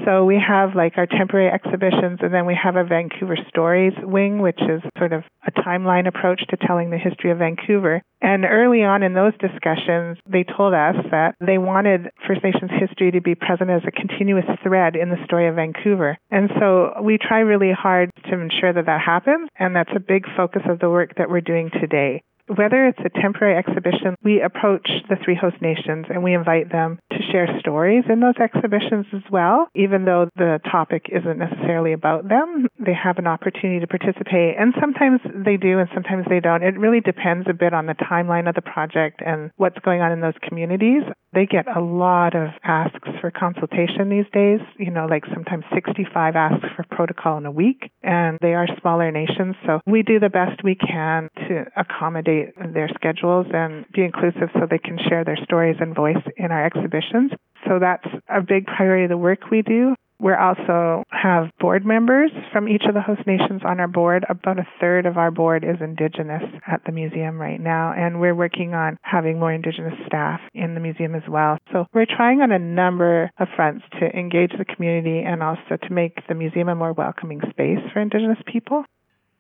so 0.06 0.26
we 0.26 0.40
have 0.40 0.76
like 0.76 0.98
our 0.98 1.06
temporary 1.06 1.50
exhibitions, 1.52 2.20
and 2.22 2.34
then 2.34 2.46
we 2.46 2.58
have 2.62 2.76
a 2.76 2.84
Vancouver 2.84 3.38
Stories 3.50 3.94
wing, 4.02 4.40
which 4.40 4.60
is 4.62 4.82
sort 4.98 5.14
of 5.14 5.24
a 5.46 5.52
timeline 5.52 6.08
approach 6.08 6.42
to 6.50 6.58
telling 6.58 6.90
the 6.90 6.98
history 6.98 7.32
of 7.32 7.40
Vancouver. 7.40 8.02
And 8.22 8.46
early 8.46 8.84
on 8.84 9.04
in 9.04 9.14
those 9.14 9.34
discussions, 9.40 10.18
they 10.28 10.44
told 10.44 10.74
us 10.74 10.96
that 11.12 11.36
they 11.40 11.58
wanted 11.58 12.10
First 12.28 12.44
Nations 12.44 12.72
history 12.80 13.12
to 13.12 13.22
be 13.22 13.36
present 13.36 13.70
as 13.70 13.84
a 13.88 13.92
continuous 13.92 14.46
thread 14.64 14.96
in 14.96 15.10
the 15.10 15.24
story 15.26 15.48
of 15.48 15.56
Vancouver. 15.56 16.18
And 16.32 16.50
so 16.60 17.02
we 17.02 17.18
try 17.18 17.40
really 17.40 17.72
hard 17.72 18.10
to 18.30 18.40
ensure 18.40 18.74
that 18.74 18.86
that 18.86 19.02
happens, 19.02 19.50
and 19.60 19.76
that's 19.76 19.92
a 19.96 20.00
big 20.00 20.26
focus 20.36 20.64
of 20.68 20.80
the 20.80 20.90
work 20.90 21.16
that 21.18 21.30
we're 21.30 21.42
doing 21.42 21.70
today. 21.80 22.24
Whether 22.48 22.88
it's 22.88 23.00
a 23.04 23.22
temporary 23.22 23.58
exhibition, 23.58 24.16
we 24.24 24.42
approach 24.42 24.90
the 25.10 25.18
three 25.24 25.36
host 25.36 25.58
nations 25.62 26.06
and 26.10 26.24
we 26.24 26.34
invite 26.34 26.72
them 26.72 27.00
to 27.12 27.18
share 27.32 27.48
stories 27.60 28.06
in 28.10 28.22
those 28.22 28.38
exhibitions 28.42 29.06
as 29.14 29.24
well. 29.32 29.68
Even 29.76 30.06
though 30.06 30.30
the 30.36 30.60
topic 30.72 31.08
isn't 31.12 31.38
necessarily 31.38 31.94
about 31.94 32.30
them, 32.30 32.68
they 32.80 32.94
have 32.94 33.18
an 33.18 33.28
opportunity 33.28 33.80
to 33.80 33.88
participate. 33.88 34.56
And 34.58 34.74
sometimes 34.80 35.20
they 35.34 35.58
do 35.58 35.80
and 35.80 35.90
sometimes 35.94 36.26
they 36.30 36.40
don't. 36.40 36.64
It 36.64 36.78
really 36.78 37.02
depends 37.02 37.48
a 37.50 37.54
bit 37.54 37.74
on 37.74 37.86
the 37.86 37.96
timeline 37.96 38.48
of 38.48 38.56
the 38.56 38.62
project 38.62 39.22
and 39.26 39.52
what's 39.58 39.80
going 39.80 40.02
on 40.02 40.12
in 40.12 40.22
those 40.22 40.38
communities. 40.42 41.04
They 41.38 41.46
get 41.46 41.68
a 41.68 41.80
lot 41.80 42.36
of 42.36 42.50
asks 42.64 43.10
for 43.22 43.30
consultation 43.30 44.10
these 44.10 44.26
days, 44.34 44.60
you 44.80 44.90
know, 44.90 45.06
like 45.06 45.24
sometimes 45.32 45.66
65 45.72 46.36
asks 46.36 46.66
for 46.76 46.84
protocol 46.90 47.38
in 47.38 47.46
a 47.46 47.52
week. 47.52 47.92
And 48.02 48.40
they 48.42 48.56
are 48.56 48.66
smaller 48.82 49.12
nations. 49.12 49.56
So 49.64 49.80
we 49.86 50.02
do 50.02 50.20
the 50.20 50.30
best 50.30 50.64
we 50.64 50.74
can 50.74 51.30
to 51.48 51.66
accommodate 51.76 52.56
their 52.74 52.90
schedules 52.96 53.46
and 53.54 53.86
be 53.94 54.04
inclusive 54.04 54.50
so 54.56 54.62
they 54.68 54.80
can 54.80 54.98
share 55.08 55.24
their 55.24 55.38
stories 55.44 55.76
and 55.80 55.94
voice 55.94 56.24
in 56.38 56.52
our 56.52 56.66
exhibitions. 56.66 57.30
So 57.68 57.78
that's 57.80 58.08
a 58.28 58.42
big 58.42 58.66
priority 58.66 59.04
of 59.04 59.10
the 59.10 59.18
work 59.18 59.52
we 59.52 59.62
do. 59.62 59.94
We 60.20 60.34
also 60.34 61.04
have 61.10 61.52
board 61.60 61.86
members 61.86 62.32
from 62.52 62.68
each 62.68 62.84
of 62.88 62.96
the 62.96 63.02
host 63.02 63.22
nations 63.28 63.62
on 63.64 63.80
our 63.80 63.88
board. 63.88 64.26
About 64.30 64.58
a 64.58 64.68
third 64.80 65.06
of 65.06 65.16
our 65.16 65.30
board 65.30 65.64
is 65.64 65.78
Indigenous 65.80 66.42
at 66.66 66.82
the 66.86 66.92
museum 66.92 67.40
right 67.40 67.60
now, 67.60 67.94
and 67.96 68.20
we're 68.20 68.34
working 68.34 68.74
on 68.74 68.98
having 69.04 69.40
more 69.40 69.54
Indigenous 69.54 69.94
staff 70.08 70.40
in 70.56 70.74
the 70.74 70.80
museum 70.80 71.14
as 71.14 71.22
well. 71.30 71.60
So 71.72 71.86
we're 71.94 72.08
trying 72.08 72.42
on 72.42 72.52
a 72.52 72.58
number 72.58 73.30
of 73.38 73.48
fronts 73.56 73.86
to 74.00 74.06
engage 74.08 74.54
the 74.58 74.66
community 74.66 75.20
and 75.20 75.44
also 75.44 75.78
to 75.84 75.94
make 75.94 76.18
the 76.28 76.34
museum 76.34 76.68
a 76.68 76.76
more 76.76 76.94
welcoming 76.94 77.42
space 77.52 77.80
for 77.94 78.00
Indigenous 78.00 78.40
people. 78.52 78.86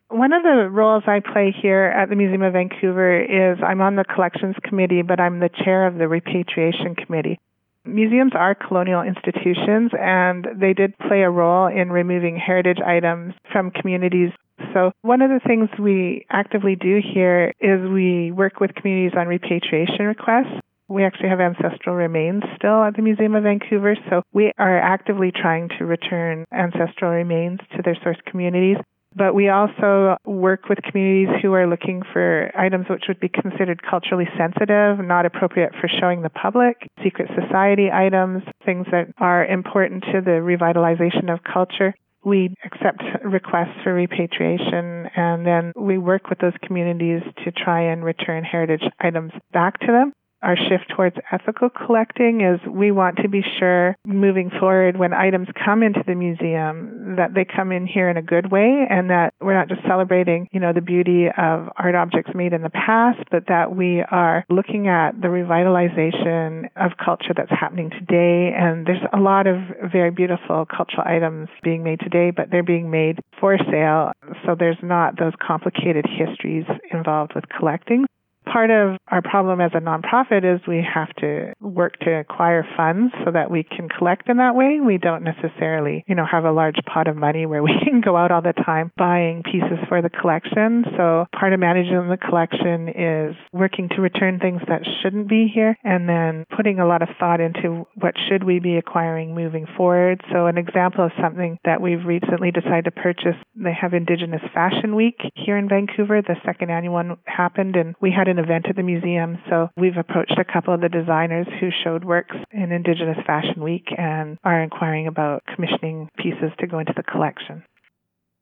One 0.10 0.32
of 0.32 0.44
the 0.44 0.70
roles 0.70 1.04
I 1.06 1.20
play 1.20 1.54
here 1.60 1.86
at 1.86 2.08
the 2.08 2.16
Museum 2.16 2.42
of 2.42 2.54
Vancouver 2.54 3.20
is 3.20 3.58
I'm 3.62 3.82
on 3.82 3.98
the 3.98 4.06
collections 4.06 4.56
committee, 4.64 5.02
but 5.02 5.20
I'm 5.20 5.40
the 5.40 5.50
chair 5.50 5.86
of 5.86 5.96
the 5.96 6.08
repatriation 6.08 6.96
committee. 6.96 7.40
Museums 7.88 8.34
are 8.36 8.54
colonial 8.54 9.02
institutions, 9.02 9.92
and 10.00 10.46
they 10.56 10.74
did 10.74 10.98
play 10.98 11.22
a 11.22 11.30
role 11.30 11.68
in 11.68 11.90
removing 11.90 12.38
heritage 12.38 12.80
items 12.86 13.34
from 13.52 13.72
communities. 13.72 14.32
So, 14.74 14.92
one 15.02 15.22
of 15.22 15.30
the 15.30 15.40
things 15.46 15.70
we 15.80 16.26
actively 16.30 16.76
do 16.76 17.00
here 17.02 17.54
is 17.60 17.80
we 17.90 18.32
work 18.32 18.60
with 18.60 18.76
communities 18.76 19.18
on 19.18 19.28
repatriation 19.28 20.06
requests. 20.06 20.60
We 20.90 21.04
actually 21.04 21.30
have 21.30 21.42
ancestral 21.42 21.96
remains 21.96 22.44
still 22.56 22.84
at 22.84 22.96
the 22.96 23.02
Museum 23.02 23.36
of 23.36 23.44
Vancouver, 23.44 23.96
so 24.10 24.22
we 24.34 24.52
are 24.58 24.80
actively 24.80 25.32
trying 25.32 25.70
to 25.78 25.86
return 25.86 26.46
ancestral 26.52 27.12
remains 27.12 27.60
to 27.76 27.82
their 27.84 27.98
source 28.04 28.18
communities. 28.26 28.78
But 29.18 29.34
we 29.34 29.50
also 29.50 30.16
work 30.26 30.70
with 30.70 30.78
communities 30.84 31.42
who 31.42 31.54
are 31.54 31.66
looking 31.66 32.04
for 32.14 32.52
items 32.56 32.86
which 32.88 33.06
would 33.08 33.20
be 33.20 33.30
considered 33.30 33.82
culturally 33.82 34.28
sensitive, 34.38 35.04
not 35.04 35.26
appropriate 35.26 35.72
for 35.82 35.90
showing 36.00 36.22
the 36.22 36.30
public, 36.30 36.88
secret 37.04 37.30
society 37.34 37.90
items, 37.92 38.44
things 38.64 38.86
that 38.92 39.08
are 39.18 39.44
important 39.46 40.04
to 40.14 40.22
the 40.22 40.38
revitalization 40.46 41.34
of 41.34 41.40
culture. 41.44 41.96
We 42.24 42.54
accept 42.64 43.02
requests 43.24 43.82
for 43.84 43.94
repatriation 43.94 45.10
and 45.16 45.46
then 45.46 45.72
we 45.76 45.98
work 45.98 46.30
with 46.30 46.40
those 46.40 46.54
communities 46.62 47.22
to 47.44 47.52
try 47.52 47.92
and 47.92 48.04
return 48.04 48.44
heritage 48.44 48.84
items 49.00 49.32
back 49.52 49.80
to 49.80 49.88
them 49.88 50.14
our 50.42 50.56
shift 50.56 50.86
towards 50.96 51.16
ethical 51.32 51.70
collecting 51.70 52.42
is 52.42 52.60
we 52.70 52.92
want 52.92 53.18
to 53.18 53.30
be 53.30 53.42
sure 53.60 53.96
moving 54.06 54.50
forward 54.60 54.98
when 54.98 55.14
items 55.14 55.48
come 55.66 55.84
into 55.84 56.04
the 56.06 56.16
museum 56.16 57.16
that 57.18 57.34
they 57.34 57.46
come 57.46 57.72
in 57.72 57.88
here 57.88 58.10
in 58.10 58.18
a 58.18 58.22
good 58.22 58.52
way 58.52 58.86
and 58.90 59.10
that 59.10 59.34
we're 59.42 59.54
not 59.54 59.68
just 59.68 59.82
celebrating, 59.88 60.48
you 60.52 60.60
know, 60.60 60.74
the 60.74 60.82
beauty 60.82 61.28
of 61.28 61.70
art 61.78 61.96
objects 61.96 62.32
made 62.36 62.54
in 62.54 62.62
the 62.62 62.70
past, 62.70 63.20
but 63.32 63.48
that 63.48 63.76
we 63.76 64.04
are 64.12 64.46
looking 64.50 64.88
at 64.88 65.20
the 65.22 65.28
revitalization 65.28 66.66
of 66.76 66.92
culture 67.04 67.34
that's 67.36 67.52
happening 67.52 67.90
today. 67.90 68.54
And 68.56 68.86
there's 68.86 69.04
a 69.14 69.20
lot 69.20 69.48
of 69.48 69.58
very 69.92 70.12
beautiful 70.12 70.66
cultural 70.66 71.04
items 71.06 71.50
being 71.64 71.84
made 71.84 72.00
today, 72.00 72.32
but 72.32 72.52
they're 72.52 72.64
being 72.64 72.92
made 72.92 73.20
for 73.40 73.58
sale. 73.58 74.12
So 74.46 74.56
there's 74.58 74.78
not 74.84 75.18
those 75.18 75.34
complicated 75.46 76.06
histories 76.06 76.66
involved 76.92 77.34
with 77.34 77.46
collecting 77.58 78.06
part 78.52 78.72
of 78.72 78.98
our 79.08 79.22
problem 79.22 79.62
as 79.62 79.72
a 79.74 79.80
nonprofit 79.80 80.44
is 80.44 80.66
we 80.68 80.86
have 80.94 81.14
to 81.18 81.54
work 81.62 82.00
to 82.00 82.12
acquire 82.12 82.68
funds 82.76 83.14
so 83.24 83.32
that 83.32 83.50
we 83.50 83.64
can 83.64 83.90
collect 83.90 84.30
in 84.30 84.38
that 84.38 84.56
way. 84.56 84.80
We 84.84 84.98
don't 84.98 85.24
necessarily, 85.24 86.04
you 86.08 86.16
know, 86.16 86.26
have 86.30 86.46
a 86.46 86.52
large 86.52 86.78
pot 86.86 87.08
of 87.08 87.16
money 87.16 87.46
where 87.46 87.64
we 87.64 87.74
can 87.84 88.02
go 88.02 88.18
out 88.18 88.32
all 88.32 88.42
the 88.42 88.54
time 88.54 88.92
buying 88.98 89.44
pieces 89.44 89.80
for 89.88 90.02
the 90.02 90.10
collection. 90.10 90.86
So 90.98 91.26
part 91.38 91.54
of 91.54 91.60
managing 91.60 92.10
the 92.10 92.18
collection 92.18 92.90
is 92.90 93.36
working 93.54 93.90
to 93.90 94.02
return 94.02 94.40
things 94.40 94.62
that 94.68 94.82
shouldn't 95.02 95.30
be 95.30 95.48
here 95.54 95.78
and 95.84 96.08
then 96.08 96.46
putting 96.56 96.80
a 96.80 96.88
lot 96.88 97.02
of 97.02 97.10
thought 97.20 97.40
into 97.40 97.86
what 97.96 98.14
should 98.28 98.44
we 98.44 98.60
be 98.60 98.78
acquiring 98.78 99.36
moving 99.36 99.68
forward. 99.78 100.22
So 100.32 100.48
an 100.48 100.58
example 100.58 101.06
of 101.06 101.12
something 101.22 101.58
that 101.66 101.82
we've 101.82 102.06
recently 102.06 102.52
decided 102.52 102.86
to 102.86 102.92
purchase, 102.92 103.36
they 103.56 103.74
have 103.74 103.94
Indigenous 103.94 104.42
Fashion 104.54 104.96
Week 104.96 105.18
here 105.36 105.58
in 105.58 105.70
Vancouver. 105.70 106.22
The 106.22 106.36
second 106.46 106.72
annual 106.72 106.94
one 106.94 107.18
happened 107.26 107.76
and 107.76 107.96
we 108.02 108.12
had 108.12 108.28
an 108.28 108.37
an 108.38 108.44
event 108.44 108.68
at 108.70 108.76
the 108.76 108.84
museum. 108.84 109.38
So 109.50 109.70
we've 109.78 109.98
approached 109.98 110.38
a 110.40 110.46
couple 110.46 110.74
of 110.74 110.82
the 110.82 110.90
designers 110.90 111.48
who 111.60 111.70
showed 111.84 112.04
works 112.04 112.36
in 112.52 112.72
Indigenous 112.72 113.18
Fashion 113.26 113.64
Week 113.64 113.88
and 113.98 114.38
are 114.44 114.62
inquiring 114.62 115.08
about 115.08 115.44
commissioning 115.54 116.10
pieces 116.18 116.52
to 116.60 116.68
go 116.68 116.80
into 116.80 116.94
the 116.96 117.04
collection. 117.04 117.64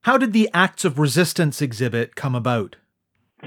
How 0.04 0.18
did 0.18 0.34
the 0.34 0.50
Acts 0.54 0.86
of 0.86 1.00
Resistance 1.00 1.62
exhibit 1.62 2.16
come 2.16 2.36
about? 2.36 2.75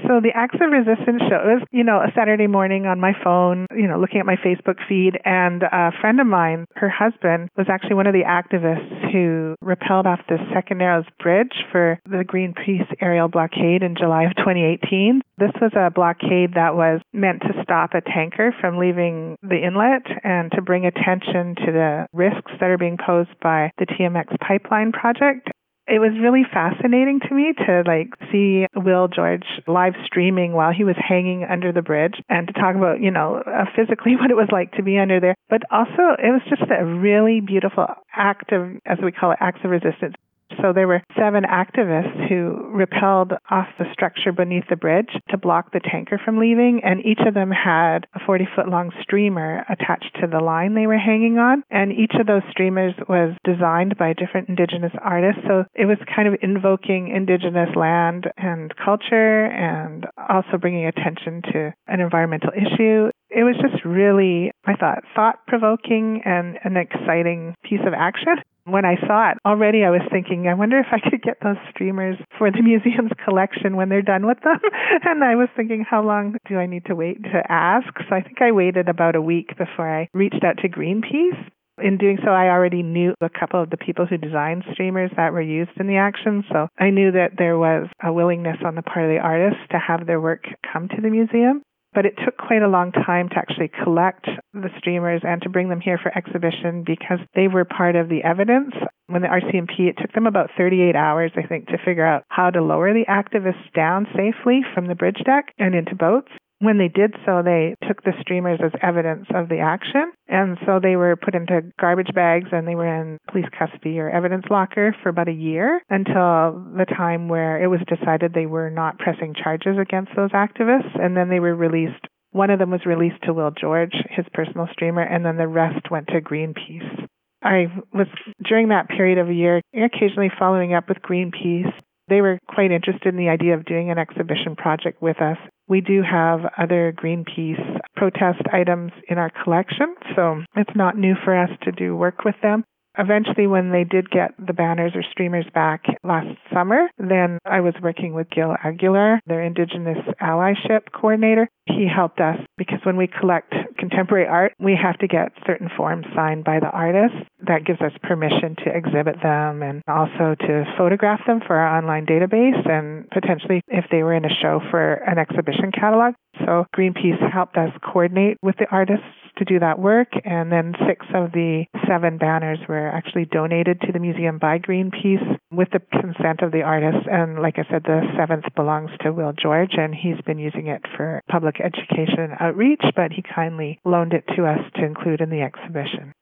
So 0.07 0.19
the 0.21 0.31
Acts 0.33 0.57
of 0.61 0.71
Resistance 0.71 1.21
show 1.29 1.41
was, 1.43 1.63
you 1.71 1.83
know, 1.83 1.97
a 1.97 2.11
Saturday 2.15 2.47
morning 2.47 2.85
on 2.85 2.99
my 2.99 3.13
phone, 3.23 3.67
you 3.75 3.87
know, 3.87 3.99
looking 3.99 4.19
at 4.19 4.25
my 4.25 4.35
Facebook 4.35 4.77
feed, 4.87 5.19
and 5.25 5.63
a 5.63 5.91
friend 6.01 6.19
of 6.19 6.27
mine, 6.27 6.65
her 6.75 6.89
husband, 6.89 7.49
was 7.57 7.67
actually 7.69 7.95
one 7.95 8.07
of 8.07 8.13
the 8.13 8.23
activists 8.23 9.11
who 9.11 9.55
repelled 9.61 10.07
off 10.07 10.19
the 10.27 10.37
Second 10.53 10.79
Narrows 10.79 11.05
Bridge 11.21 11.65
for 11.71 11.99
the 12.05 12.23
Greenpeace 12.23 12.87
aerial 13.01 13.27
blockade 13.27 13.83
in 13.83 13.95
July 13.95 14.23
of 14.23 14.35
2018. 14.37 15.21
This 15.37 15.51
was 15.61 15.71
a 15.75 15.89
blockade 15.89 16.55
that 16.55 16.75
was 16.75 17.01
meant 17.13 17.41
to 17.41 17.63
stop 17.63 17.93
a 17.93 18.01
tanker 18.01 18.53
from 18.59 18.77
leaving 18.77 19.37
the 19.41 19.57
inlet 19.57 20.05
and 20.23 20.51
to 20.51 20.61
bring 20.61 20.85
attention 20.85 21.55
to 21.65 21.71
the 21.71 22.07
risks 22.13 22.51
that 22.59 22.69
are 22.69 22.77
being 22.77 22.97
posed 22.97 23.29
by 23.41 23.71
the 23.77 23.85
TMX 23.85 24.37
pipeline 24.39 24.91
project 24.91 25.49
it 25.89 25.99
was 25.99 26.11
really 26.21 26.43
fascinating 26.43 27.19
to 27.27 27.33
me 27.33 27.53
to 27.65 27.83
like 27.85 28.13
see 28.31 28.65
Will 28.75 29.07
George 29.07 29.45
live 29.67 29.93
streaming 30.05 30.53
while 30.53 30.71
he 30.71 30.83
was 30.83 30.95
hanging 30.97 31.43
under 31.43 31.71
the 31.71 31.81
bridge 31.81 32.21
and 32.29 32.47
to 32.47 32.53
talk 32.53 32.75
about, 32.75 33.01
you 33.01 33.11
know, 33.11 33.41
uh, 33.45 33.65
physically 33.75 34.15
what 34.19 34.31
it 34.31 34.37
was 34.37 34.49
like 34.51 34.71
to 34.73 34.83
be 34.83 34.99
under 34.99 35.19
there. 35.19 35.35
But 35.49 35.63
also 35.71 36.15
it 36.17 36.31
was 36.31 36.41
just 36.49 36.69
a 36.69 36.85
really 36.85 37.41
beautiful 37.41 37.87
act 38.15 38.51
of, 38.51 38.77
as 38.85 38.99
we 39.03 39.11
call 39.11 39.31
it, 39.31 39.37
acts 39.41 39.61
of 39.63 39.71
resistance. 39.71 40.15
So 40.61 40.73
there 40.73 40.87
were 40.87 41.01
seven 41.17 41.43
activists 41.43 42.27
who 42.27 42.69
repelled 42.73 43.33
off 43.49 43.67
the 43.77 43.85
structure 43.93 44.31
beneath 44.31 44.65
the 44.69 44.75
bridge 44.75 45.09
to 45.29 45.37
block 45.37 45.71
the 45.71 45.79
tanker 45.79 46.19
from 46.23 46.39
leaving, 46.39 46.81
and 46.83 47.05
each 47.05 47.19
of 47.25 47.33
them 47.33 47.51
had 47.51 48.07
a 48.15 48.19
40 48.25 48.47
foot 48.55 48.67
long 48.67 48.91
streamer 49.01 49.65
attached 49.69 50.17
to 50.21 50.27
the 50.27 50.39
line 50.39 50.73
they 50.73 50.87
were 50.87 50.97
hanging 50.97 51.37
on. 51.37 51.63
And 51.69 51.91
each 51.91 52.13
of 52.19 52.27
those 52.27 52.41
streamers 52.51 52.93
was 53.07 53.35
designed 53.43 53.97
by 53.97 54.13
different 54.13 54.49
Indigenous 54.49 54.93
artists. 55.01 55.41
So 55.47 55.65
it 55.75 55.85
was 55.85 55.97
kind 56.13 56.27
of 56.27 56.35
invoking 56.41 57.09
Indigenous 57.09 57.75
land 57.75 58.25
and 58.37 58.73
culture 58.83 59.45
and 59.45 60.05
also 60.17 60.57
bringing 60.59 60.85
attention 60.85 61.41
to 61.53 61.73
an 61.87 61.99
environmental 61.99 62.51
issue 62.55 63.09
it 63.31 63.43
was 63.43 63.55
just 63.61 63.85
really, 63.85 64.51
I 64.65 64.73
thought, 64.75 65.03
thought 65.15 65.45
provoking 65.47 66.21
and 66.25 66.57
an 66.63 66.77
exciting 66.77 67.53
piece 67.63 67.81
of 67.85 67.93
action 67.93 68.37
when 68.65 68.85
I 68.85 68.95
saw 69.07 69.31
it, 69.31 69.37
already 69.45 69.83
I 69.83 69.89
was 69.89 70.01
thinking, 70.11 70.47
I 70.47 70.53
wonder 70.53 70.79
if 70.79 70.87
I 70.91 70.99
could 71.09 71.21
get 71.21 71.37
those 71.43 71.57
streamers 71.69 72.17
for 72.37 72.51
the 72.51 72.61
museum's 72.63 73.11
collection 73.23 73.75
when 73.75 73.89
they're 73.89 74.01
done 74.01 74.25
with 74.25 74.39
them. 74.41 74.59
and 75.03 75.23
I 75.23 75.35
was 75.35 75.49
thinking, 75.55 75.85
how 75.89 76.03
long 76.03 76.37
do 76.47 76.57
I 76.57 76.65
need 76.65 76.85
to 76.85 76.95
wait 76.95 77.23
to 77.23 77.41
ask? 77.49 77.87
So 78.09 78.15
I 78.15 78.21
think 78.21 78.41
I 78.41 78.51
waited 78.51 78.89
about 78.89 79.15
a 79.15 79.21
week 79.21 79.49
before 79.57 79.89
I 79.89 80.09
reached 80.13 80.43
out 80.43 80.57
to 80.59 80.69
Greenpeace. 80.69 81.49
In 81.81 81.97
doing 81.97 82.17
so, 82.25 82.31
I 82.31 82.49
already 82.49 82.83
knew 82.83 83.13
a 83.21 83.29
couple 83.29 83.63
of 83.63 83.69
the 83.69 83.77
people 83.77 84.05
who 84.05 84.17
designed 84.17 84.65
streamers 84.73 85.11
that 85.15 85.31
were 85.31 85.41
used 85.41 85.71
in 85.79 85.87
the 85.87 85.95
action. 85.95 86.43
So 86.51 86.67
I 86.77 86.89
knew 86.89 87.11
that 87.13 87.37
there 87.37 87.57
was 87.57 87.87
a 88.03 88.11
willingness 88.11 88.57
on 88.65 88.75
the 88.75 88.81
part 88.81 89.05
of 89.05 89.11
the 89.11 89.19
artists 89.19 89.63
to 89.71 89.79
have 89.79 90.05
their 90.05 90.19
work 90.19 90.43
come 90.73 90.89
to 90.89 91.01
the 91.01 91.09
museum. 91.09 91.61
But 91.93 92.05
it 92.05 92.13
took 92.23 92.37
quite 92.37 92.61
a 92.61 92.67
long 92.67 92.91
time 92.91 93.29
to 93.29 93.37
actually 93.37 93.71
collect 93.83 94.27
the 94.53 94.69
streamers 94.77 95.21
and 95.23 95.41
to 95.41 95.49
bring 95.49 95.69
them 95.69 95.81
here 95.81 95.97
for 95.97 96.15
exhibition 96.15 96.83
because 96.85 97.19
they 97.35 97.47
were 97.47 97.65
part 97.65 97.95
of 97.95 98.09
the 98.09 98.23
evidence. 98.23 98.73
When 99.07 99.23
the 99.23 99.27
RCMP, 99.27 99.89
it 99.89 99.97
took 99.99 100.13
them 100.13 100.27
about 100.27 100.51
38 100.55 100.95
hours, 100.95 101.31
I 101.35 101.47
think, 101.47 101.67
to 101.67 101.79
figure 101.83 102.05
out 102.05 102.25
how 102.29 102.51
to 102.51 102.61
lower 102.61 102.93
the 102.93 103.05
activists 103.09 103.73
down 103.73 104.05
safely 104.15 104.61
from 104.73 104.85
the 104.85 104.95
bridge 104.95 105.21
deck 105.25 105.53
and 105.57 105.73
into 105.73 105.95
boats. 105.95 106.31
When 106.59 106.77
they 106.77 106.89
did 106.89 107.15
so, 107.25 107.41
they 107.43 107.75
took 107.87 108.03
the 108.03 108.11
streamers 108.19 108.59
as 108.63 108.71
evidence 108.81 109.27
of 109.33 109.47
the 109.47 109.59
action. 109.59 110.11
And 110.27 110.57
so 110.65 110.79
they 110.81 110.97
were 110.97 111.15
put 111.15 111.33
into 111.33 111.61
garbage 111.79 112.13
bags 112.13 112.49
and 112.51 112.67
they 112.67 112.75
were 112.75 113.01
in 113.01 113.17
police 113.31 113.47
custody 113.57 113.99
or 113.99 114.09
evidence 114.09 114.45
locker 114.49 114.93
for 115.01 115.09
about 115.09 115.29
a 115.29 115.33
year 115.33 115.81
until 115.89 116.61
the 116.75 116.85
time 116.85 117.29
where 117.29 117.63
it 117.63 117.67
was 117.67 117.79
decided 117.87 118.33
they 118.33 118.45
were 118.45 118.69
not 118.69 118.99
pressing 118.99 119.33
charges 119.33 119.77
against 119.79 120.11
those 120.17 120.31
activists. 120.31 120.99
And 121.01 121.15
then 121.15 121.29
they 121.29 121.39
were 121.39 121.55
released. 121.55 122.05
One 122.31 122.49
of 122.49 122.59
them 122.59 122.71
was 122.71 122.85
released 122.85 123.23
to 123.23 123.33
Will 123.33 123.51
George, 123.51 123.95
his 124.09 124.25
personal 124.33 124.67
streamer, 124.71 125.01
and 125.01 125.25
then 125.25 125.37
the 125.37 125.47
rest 125.47 125.89
went 125.89 126.07
to 126.07 126.21
Greenpeace. 126.21 127.07
I 127.41 127.67
was 127.93 128.07
during 128.43 128.67
that 128.67 128.89
period 128.89 129.17
of 129.17 129.29
a 129.29 129.33
year 129.33 129.61
occasionally 129.73 130.29
following 130.37 130.73
up 130.73 130.89
with 130.89 130.97
Greenpeace 130.97 131.71
they 132.09 132.21
were 132.21 132.39
quite 132.47 132.71
interested 132.71 133.07
in 133.07 133.17
the 133.17 133.29
idea 133.29 133.53
of 133.53 133.65
doing 133.65 133.91
an 133.91 133.99
exhibition 133.99 134.55
project 134.55 135.01
with 135.01 135.21
us. 135.21 135.37
We 135.69 135.81
do 135.81 136.01
have 136.01 136.41
other 136.57 136.91
Greenpeace 136.97 137.79
protest 137.95 138.41
items 138.51 138.91
in 139.07 139.19
our 139.19 139.31
collection, 139.43 139.95
so 140.15 140.41
it's 140.55 140.75
not 140.75 140.97
new 140.97 141.13
for 141.23 141.37
us 141.37 141.49
to 141.63 141.71
do 141.71 141.95
work 141.95 142.25
with 142.25 142.35
them. 142.41 142.65
Eventually, 142.97 143.45
when 143.45 143.71
they 143.71 143.83
did 143.83 144.09
get 144.09 144.31
the 144.45 144.51
banners 144.51 144.93
or 144.95 145.03
streamers 145.03 145.45
back 145.53 145.83
last 146.03 146.35
summer, 146.51 146.89
then 146.97 147.37
I 147.45 147.61
was 147.61 147.75
working 147.81 148.13
with 148.13 148.29
Gil 148.31 148.55
Aguilar, 148.63 149.21
their 149.27 149.43
Indigenous 149.43 149.99
allyship 150.21 150.91
coordinator. 150.91 151.47
He 151.67 151.87
helped 151.87 152.19
us 152.19 152.37
because 152.57 152.79
when 152.83 152.97
we 152.97 153.07
collect 153.07 153.53
contemporary 153.79 154.27
art, 154.27 154.53
we 154.59 154.77
have 154.81 154.97
to 154.99 155.07
get 155.07 155.31
certain 155.47 155.69
forms 155.75 156.05
signed 156.15 156.43
by 156.43 156.59
the 156.59 156.69
artist. 156.69 157.15
That 157.47 157.65
gives 157.65 157.81
us 157.81 157.93
permission 158.03 158.55
to 158.65 158.75
exhibit 158.75 159.15
them 159.23 159.63
and 159.63 159.81
also 159.87 160.35
to 160.35 160.65
photograph 160.77 161.21
them 161.25 161.39
for 161.45 161.55
our 161.55 161.77
online 161.77 162.05
database 162.05 162.69
and 162.69 163.09
potentially 163.09 163.61
if 163.67 163.85
they 163.89 164.03
were 164.03 164.13
in 164.13 164.25
a 164.25 164.35
show 164.41 164.59
for 164.69 164.93
an 164.93 165.17
exhibition 165.17 165.71
catalog. 165.71 166.13
So 166.45 166.65
Greenpeace 166.75 167.19
helped 167.31 167.57
us 167.57 167.71
coordinate 167.81 168.37
with 168.41 168.55
the 168.57 168.67
artists 168.69 169.05
to 169.37 169.45
do 169.45 169.59
that 169.59 169.79
work, 169.79 170.09
and 170.25 170.51
then 170.51 170.73
six 170.87 171.05
of 171.13 171.31
the 171.31 171.65
seven 171.87 172.17
banners 172.17 172.59
were 172.67 172.89
actually 172.89 173.25
donated 173.25 173.79
to 173.81 173.91
the 173.91 173.99
museum 173.99 174.37
by 174.37 174.59
Greenpeace 174.59 175.38
with 175.51 175.69
the 175.71 175.79
consent 175.79 176.41
of 176.41 176.51
the 176.51 176.61
artist. 176.61 177.07
And 177.11 177.41
like 177.41 177.55
I 177.57 177.65
said, 177.69 177.83
the 177.83 178.01
seventh 178.17 178.45
belongs 178.55 178.91
to 179.01 179.11
Will 179.11 179.33
George, 179.33 179.73
and 179.73 179.93
he's 179.93 180.21
been 180.25 180.39
using 180.39 180.67
it 180.67 180.81
for 180.95 181.21
public 181.29 181.59
education 181.59 182.19
and 182.19 182.33
outreach, 182.39 182.83
but 182.95 183.11
he 183.11 183.23
kindly 183.23 183.79
loaned 183.85 184.13
it 184.13 184.25
to 184.35 184.45
us 184.45 184.59
to 184.75 184.85
include 184.85 185.21
in 185.21 185.29
the 185.29 185.41
exhibition. 185.41 186.13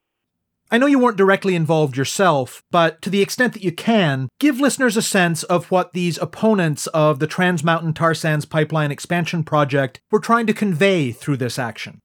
I 0.70 0.76
know 0.76 0.86
you 0.86 0.98
weren't 0.98 1.16
directly 1.16 1.54
involved 1.54 1.96
yourself, 1.96 2.62
but 2.70 3.00
to 3.00 3.08
the 3.08 3.22
extent 3.22 3.54
that 3.54 3.64
you 3.64 3.72
can, 3.72 4.28
give 4.38 4.60
listeners 4.60 4.98
a 4.98 5.02
sense 5.02 5.42
of 5.44 5.70
what 5.70 5.94
these 5.94 6.18
opponents 6.18 6.86
of 6.88 7.20
the 7.20 7.26
Trans 7.26 7.64
Mountain 7.64 7.94
Tar 7.94 8.12
Sands 8.12 8.44
Pipeline 8.44 8.90
Expansion 8.90 9.44
Project 9.44 10.00
were 10.10 10.20
trying 10.20 10.46
to 10.46 10.52
convey 10.52 11.10
through 11.10 11.38
this 11.38 11.58
action. 11.58 12.00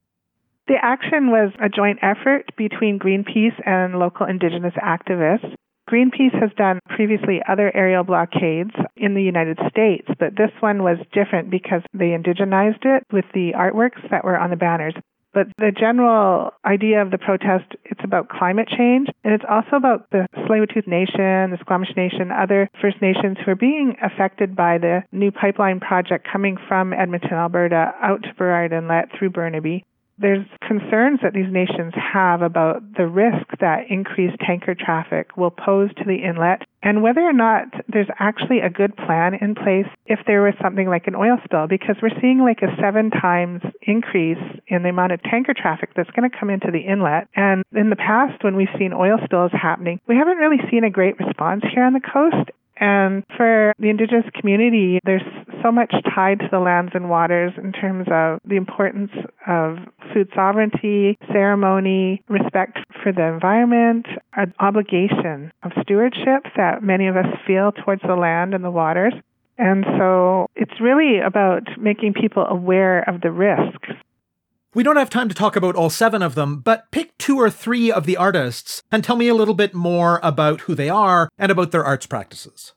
The 0.67 0.77
action 0.81 1.29
was 1.29 1.51
a 1.61 1.67
joint 1.67 1.99
effort 2.01 2.45
between 2.55 2.99
Greenpeace 2.99 3.59
and 3.65 3.99
local 3.99 4.25
Indigenous 4.25 4.73
activists. 4.81 5.55
Greenpeace 5.89 6.33
has 6.39 6.51
done 6.57 6.79
previously 6.87 7.41
other 7.47 7.75
aerial 7.75 8.03
blockades 8.03 8.71
in 8.95 9.15
the 9.15 9.23
United 9.23 9.59
States, 9.69 10.07
but 10.17 10.35
this 10.37 10.51
one 10.61 10.81
was 10.81 10.97
different 11.11 11.49
because 11.49 11.81
they 11.93 12.15
indigenized 12.15 12.85
it 12.85 13.05
with 13.11 13.25
the 13.33 13.51
artworks 13.53 14.09
that 14.09 14.23
were 14.23 14.37
on 14.37 14.49
the 14.49 14.55
banners. 14.55 14.95
But 15.33 15.47
the 15.57 15.71
general 15.71 16.51
idea 16.63 17.01
of 17.01 17.09
the 17.09 17.17
protest, 17.17 17.65
it's 17.85 18.03
about 18.03 18.29
climate 18.29 18.67
change, 18.67 19.09
and 19.23 19.33
it's 19.33 19.43
also 19.49 19.75
about 19.75 20.09
the 20.11 20.27
Tsleil-Waututh 20.37 20.87
Nation, 20.87 21.49
the 21.51 21.57
Squamish 21.59 21.95
Nation, 21.97 22.31
other 22.31 22.69
First 22.79 23.01
Nations 23.01 23.37
who 23.43 23.51
are 23.51 23.55
being 23.55 23.97
affected 24.01 24.55
by 24.55 24.77
the 24.77 25.03
new 25.11 25.31
pipeline 25.31 25.79
project 25.79 26.27
coming 26.31 26.57
from 26.67 26.93
Edmonton, 26.93 27.33
Alberta, 27.33 27.93
out 28.01 28.21
to 28.23 28.33
Burrard 28.35 28.73
Inlet 28.73 29.09
through 29.17 29.31
Burnaby 29.31 29.83
there's 30.23 30.47
concerns 30.65 31.19
that 31.21 31.33
these 31.33 31.51
nations 31.51 31.93
have 31.93 32.41
about 32.41 32.81
the 32.97 33.05
risk 33.05 33.45
that 33.59 33.83
increased 33.89 34.39
tanker 34.39 34.73
traffic 34.73 35.35
will 35.35 35.51
pose 35.51 35.93
to 35.95 36.05
the 36.05 36.23
inlet 36.23 36.63
and 36.81 37.03
whether 37.03 37.21
or 37.21 37.33
not 37.33 37.67
there's 37.87 38.07
actually 38.19 38.59
a 38.59 38.69
good 38.69 38.95
plan 38.95 39.35
in 39.35 39.53
place 39.53 39.85
if 40.05 40.19
there 40.25 40.41
was 40.41 40.53
something 40.61 40.87
like 40.87 41.07
an 41.07 41.15
oil 41.15 41.37
spill 41.43 41.67
because 41.67 41.97
we're 42.01 42.17
seeing 42.21 42.39
like 42.39 42.63
a 42.63 42.73
seven 42.81 43.11
times 43.11 43.61
increase 43.81 44.41
in 44.67 44.83
the 44.83 44.89
amount 44.89 45.11
of 45.11 45.21
tanker 45.23 45.53
traffic 45.53 45.89
that's 45.95 46.09
going 46.11 46.29
to 46.29 46.37
come 46.37 46.49
into 46.49 46.71
the 46.71 46.79
inlet. 46.79 47.27
And 47.35 47.63
in 47.75 47.89
the 47.89 47.99
past 47.99 48.43
when 48.43 48.55
we've 48.55 48.71
seen 48.79 48.93
oil 48.93 49.17
spills 49.25 49.51
happening 49.51 49.99
we 50.07 50.15
haven't 50.15 50.37
really 50.37 50.63
seen 50.71 50.85
a 50.85 50.89
great 50.89 51.19
response 51.19 51.63
here 51.73 51.83
on 51.83 51.93
the 51.93 52.01
coast. 52.01 52.49
And 52.77 53.23
for 53.37 53.73
the 53.77 53.89
Indigenous 53.89 54.25
community, 54.39 54.99
there's 55.05 55.21
so 55.63 55.71
much 55.71 55.93
tied 56.13 56.39
to 56.39 56.47
the 56.51 56.59
lands 56.59 56.91
and 56.93 57.09
waters 57.09 57.53
in 57.57 57.71
terms 57.71 58.07
of 58.11 58.39
the 58.45 58.55
importance 58.55 59.11
of 59.47 59.77
food 60.13 60.29
sovereignty, 60.35 61.17
ceremony, 61.31 62.21
respect 62.27 62.79
for 63.01 63.11
the 63.11 63.23
environment, 63.23 64.05
an 64.35 64.53
obligation 64.59 65.51
of 65.63 65.71
stewardship 65.81 66.43
that 66.57 66.83
many 66.83 67.07
of 67.07 67.15
us 67.15 67.25
feel 67.47 67.71
towards 67.71 68.01
the 68.01 68.15
land 68.15 68.53
and 68.53 68.63
the 68.63 68.71
waters. 68.71 69.13
And 69.57 69.85
so 69.97 70.47
it's 70.55 70.81
really 70.81 71.19
about 71.19 71.63
making 71.79 72.13
people 72.13 72.45
aware 72.45 73.07
of 73.07 73.21
the 73.21 73.31
risks. 73.31 73.89
We 74.73 74.81
don't 74.81 74.97
have 74.97 75.11
time 75.11 75.29
to 75.29 75.35
talk 75.35 75.55
about 75.55 75.75
all 75.75 75.91
seven 75.91 76.23
of 76.23 76.33
them, 76.33 76.57
but 76.57 76.89
pick 76.89 77.15
two 77.19 77.37
or 77.37 77.51
three 77.51 77.91
of 77.91 78.07
the 78.07 78.17
artists 78.17 78.81
and 78.91 79.03
tell 79.03 79.15
me 79.15 79.27
a 79.27 79.35
little 79.35 79.53
bit 79.53 79.75
more 79.75 80.19
about 80.23 80.61
who 80.61 80.73
they 80.73 80.89
are 80.89 81.29
and 81.37 81.51
about 81.51 81.71
their 81.71 81.85
arts 81.85 82.07
practices. 82.07 82.73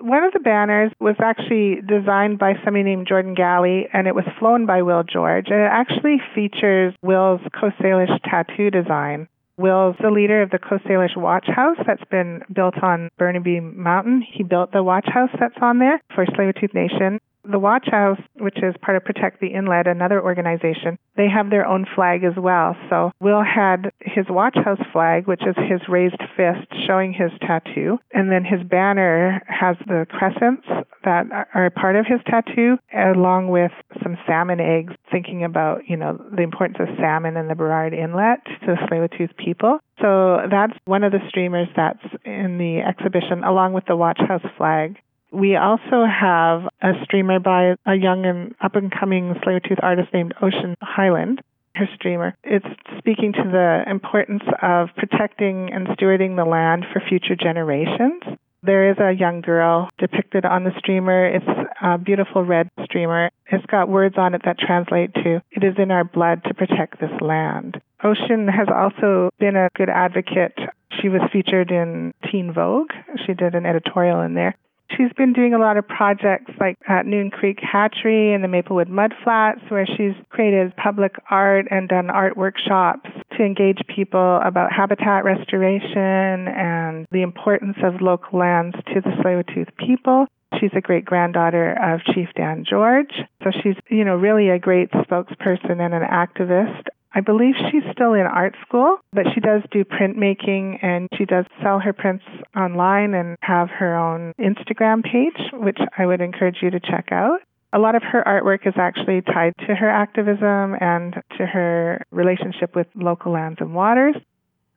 One 0.00 0.24
of 0.24 0.32
the 0.32 0.40
banners 0.40 0.92
was 1.00 1.14
actually 1.20 1.80
designed 1.86 2.38
by 2.38 2.54
somebody 2.64 2.82
named 2.82 3.06
Jordan 3.06 3.34
Galley, 3.34 3.88
and 3.92 4.06
it 4.06 4.14
was 4.14 4.24
flown 4.38 4.66
by 4.66 4.82
Will 4.82 5.04
George. 5.04 5.46
And 5.48 5.60
it 5.60 5.70
actually 5.70 6.20
features 6.34 6.94
Will's 7.02 7.40
Coast 7.58 7.76
Salish 7.80 8.10
tattoo 8.24 8.70
design. 8.70 9.28
Will's 9.56 9.94
the 10.02 10.10
leader 10.10 10.42
of 10.42 10.50
the 10.50 10.58
Coast 10.58 10.84
Salish 10.84 11.16
Watch 11.16 11.46
House 11.46 11.76
that's 11.86 12.02
been 12.10 12.42
built 12.52 12.74
on 12.82 13.08
Burnaby 13.18 13.60
Mountain. 13.60 14.24
He 14.28 14.42
built 14.42 14.72
the 14.72 14.82
watch 14.82 15.06
house 15.06 15.30
that's 15.38 15.54
on 15.62 15.78
there 15.78 16.02
for 16.12 16.26
Tsleil-Waututh 16.26 16.74
Nation. 16.74 17.20
The 17.50 17.58
Watch 17.58 17.88
House, 17.90 18.20
which 18.38 18.56
is 18.62 18.74
part 18.80 18.96
of 18.96 19.04
Protect 19.04 19.40
the 19.40 19.48
Inlet, 19.48 19.86
another 19.86 20.22
organization, 20.22 20.98
they 21.16 21.28
have 21.28 21.50
their 21.50 21.66
own 21.66 21.86
flag 21.94 22.24
as 22.24 22.34
well. 22.36 22.76
So 22.88 23.12
Will 23.20 23.42
had 23.42 23.92
his 24.00 24.26
Watch 24.28 24.56
House 24.56 24.80
flag, 24.92 25.26
which 25.26 25.42
is 25.46 25.54
his 25.56 25.80
raised 25.88 26.22
fist 26.36 26.66
showing 26.86 27.12
his 27.12 27.30
tattoo, 27.40 27.98
and 28.12 28.30
then 28.30 28.44
his 28.44 28.62
banner 28.62 29.42
has 29.46 29.76
the 29.86 30.06
crescents 30.08 30.66
that 31.04 31.26
are 31.54 31.70
part 31.70 31.96
of 31.96 32.06
his 32.06 32.20
tattoo, 32.26 32.78
along 32.96 33.48
with 33.48 33.72
some 34.02 34.16
salmon 34.26 34.60
eggs, 34.60 34.94
thinking 35.10 35.44
about, 35.44 35.82
you 35.86 35.96
know, 35.96 36.18
the 36.34 36.42
importance 36.42 36.78
of 36.80 36.88
salmon 36.96 37.36
in 37.36 37.48
the 37.48 37.54
Burrard 37.54 37.92
Inlet 37.92 38.44
to 38.44 38.66
the 38.66 38.72
Tsleil-Waututh 38.72 39.36
people. 39.36 39.78
So 40.00 40.46
that's 40.50 40.72
one 40.86 41.04
of 41.04 41.12
the 41.12 41.20
streamers 41.28 41.68
that's 41.76 42.02
in 42.24 42.58
the 42.58 42.80
exhibition, 42.80 43.44
along 43.44 43.74
with 43.74 43.84
the 43.86 43.96
Watch 43.96 44.18
House 44.26 44.44
flag. 44.56 44.96
We 45.34 45.56
also 45.56 46.06
have 46.06 46.62
a 46.80 46.92
streamer 47.02 47.40
by 47.40 47.74
a 47.84 47.94
young 47.94 48.24
and 48.24 48.54
up 48.60 48.76
and 48.76 48.88
coming 48.88 49.34
Tsleil-Waututh 49.34 49.82
artist 49.82 50.14
named 50.14 50.32
Ocean 50.40 50.76
Highland. 50.80 51.42
Her 51.74 51.88
streamer. 51.96 52.36
It's 52.44 52.64
speaking 52.98 53.32
to 53.32 53.42
the 53.42 53.82
importance 53.90 54.44
of 54.62 54.90
protecting 54.96 55.72
and 55.72 55.88
stewarding 55.88 56.36
the 56.36 56.44
land 56.44 56.84
for 56.92 57.00
future 57.00 57.34
generations. 57.34 58.22
There 58.62 58.92
is 58.92 58.98
a 58.98 59.10
young 59.10 59.40
girl 59.40 59.90
depicted 59.98 60.44
on 60.44 60.62
the 60.62 60.70
streamer. 60.78 61.26
It's 61.26 61.68
a 61.82 61.98
beautiful 61.98 62.44
red 62.44 62.70
streamer. 62.84 63.30
It's 63.50 63.66
got 63.66 63.88
words 63.88 64.14
on 64.16 64.34
it 64.34 64.42
that 64.44 64.60
translate 64.60 65.14
to, 65.14 65.42
It 65.50 65.64
is 65.64 65.74
in 65.76 65.90
our 65.90 66.04
blood 66.04 66.44
to 66.44 66.54
protect 66.54 67.00
this 67.00 67.20
land. 67.20 67.80
Ocean 68.04 68.46
has 68.46 68.68
also 68.72 69.30
been 69.40 69.56
a 69.56 69.68
good 69.74 69.90
advocate. 69.90 70.56
She 71.02 71.08
was 71.08 71.22
featured 71.32 71.72
in 71.72 72.14
Teen 72.30 72.52
Vogue. 72.52 72.92
She 73.26 73.34
did 73.34 73.56
an 73.56 73.66
editorial 73.66 74.20
in 74.20 74.34
there. 74.34 74.54
She's 74.90 75.12
been 75.16 75.32
doing 75.32 75.54
a 75.54 75.58
lot 75.58 75.76
of 75.76 75.88
projects 75.88 76.52
like 76.60 76.76
at 76.88 77.06
Noon 77.06 77.30
Creek 77.30 77.58
Hatchery 77.60 78.32
and 78.32 78.44
the 78.44 78.48
Maplewood 78.48 78.88
Mud 78.88 79.12
Flats, 79.24 79.60
where 79.68 79.86
she's 79.86 80.14
created 80.28 80.76
public 80.76 81.16
art 81.30 81.66
and 81.70 81.88
done 81.88 82.10
art 82.10 82.36
workshops 82.36 83.10
to 83.36 83.42
engage 83.42 83.80
people 83.88 84.40
about 84.44 84.72
habitat 84.72 85.24
restoration 85.24 86.48
and 86.48 87.06
the 87.10 87.22
importance 87.22 87.76
of 87.82 88.00
local 88.00 88.38
lands 88.38 88.76
to 88.92 89.00
the 89.00 89.10
tsleil 89.10 89.44
people. 89.76 90.26
She's 90.60 90.70
a 90.76 90.80
great 90.80 91.04
granddaughter 91.04 91.72
of 91.82 92.00
Chief 92.14 92.28
Dan 92.36 92.64
George. 92.68 93.12
So 93.42 93.50
she's, 93.50 93.76
you 93.90 94.04
know, 94.04 94.16
really 94.16 94.50
a 94.50 94.58
great 94.58 94.90
spokesperson 94.92 95.80
and 95.80 95.94
an 95.94 96.02
activist. 96.02 96.84
I 97.14 97.20
believe 97.20 97.54
she's 97.70 97.84
still 97.92 98.14
in 98.14 98.22
art 98.22 98.56
school, 98.66 98.98
but 99.12 99.26
she 99.32 99.40
does 99.40 99.62
do 99.70 99.84
printmaking 99.84 100.82
and 100.82 101.08
she 101.16 101.24
does 101.24 101.44
sell 101.62 101.78
her 101.78 101.92
prints 101.92 102.24
online 102.56 103.14
and 103.14 103.36
have 103.40 103.68
her 103.70 103.96
own 103.96 104.32
Instagram 104.38 105.04
page, 105.04 105.40
which 105.52 105.78
I 105.96 106.06
would 106.06 106.20
encourage 106.20 106.56
you 106.60 106.70
to 106.70 106.80
check 106.80 107.10
out. 107.12 107.38
A 107.72 107.78
lot 107.78 107.94
of 107.94 108.02
her 108.02 108.22
artwork 108.26 108.66
is 108.66 108.74
actually 108.76 109.20
tied 109.22 109.52
to 109.66 109.74
her 109.74 109.88
activism 109.88 110.76
and 110.80 111.14
to 111.38 111.46
her 111.46 112.04
relationship 112.10 112.74
with 112.74 112.86
local 112.94 113.32
lands 113.32 113.58
and 113.60 113.74
waters. 113.74 114.16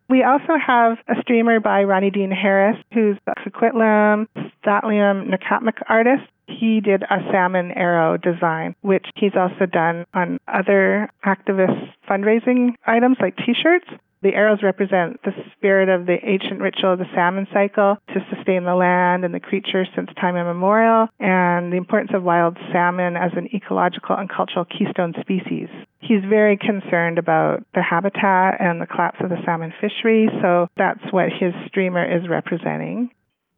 We 0.10 0.24
also 0.24 0.58
have 0.58 0.98
a 1.10 1.22
streamer 1.22 1.60
by 1.60 1.84
Ronnie 1.84 2.12
Dean 2.12 2.32
Harris, 2.32 2.78
who's 2.94 3.18
a 3.28 3.34
Coquitlam, 3.36 4.28
St'át'imc, 4.38 5.30
Nlaka'pamux 5.30 5.82
artist. 5.90 6.24
He 6.48 6.80
did 6.80 7.04
a 7.04 7.20
salmon 7.30 7.72
arrow 7.72 8.16
design, 8.16 8.76
which 8.82 9.06
he's 9.16 9.36
also 9.36 9.66
done 9.66 10.06
on 10.14 10.40
other 10.48 11.10
activist 11.26 11.92
fundraising 12.10 12.76
items 12.86 13.18
like 13.20 13.36
t-shirts. 13.36 13.88
The 14.28 14.36
arrows 14.36 14.62
represent 14.62 15.24
the 15.24 15.32
spirit 15.56 15.88
of 15.88 16.06
the 16.06 16.18
ancient 16.22 16.60
ritual 16.60 16.92
of 16.92 17.00
the 17.00 17.08
salmon 17.16 17.48
cycle 17.54 17.96
to 18.10 18.26
sustain 18.36 18.66
the 18.66 18.76
land 18.76 19.24
and 19.24 19.34
the 19.34 19.40
creatures 19.40 19.88
since 19.96 20.10
time 20.20 20.36
immemorial, 20.36 21.08
and 21.18 21.72
the 21.72 21.78
importance 21.78 22.12
of 22.14 22.24
wild 22.24 22.58
salmon 22.74 23.16
as 23.16 23.32
an 23.38 23.48
ecological 23.56 24.18
and 24.18 24.30
cultural 24.30 24.66
keystone 24.66 25.14
species. 25.22 25.70
He's 26.00 26.26
very 26.28 26.58
concerned 26.58 27.18
about 27.18 27.64
the 27.74 27.82
habitat 27.82 28.60
and 28.60 28.82
the 28.82 28.86
collapse 28.86 29.20
of 29.22 29.30
the 29.30 29.42
salmon 29.46 29.74
fishery, 29.80 30.28
so 30.42 30.68
that's 30.76 31.00
what 31.12 31.30
his 31.32 31.54
streamer 31.68 32.04
is 32.04 32.28
representing. 32.28 33.10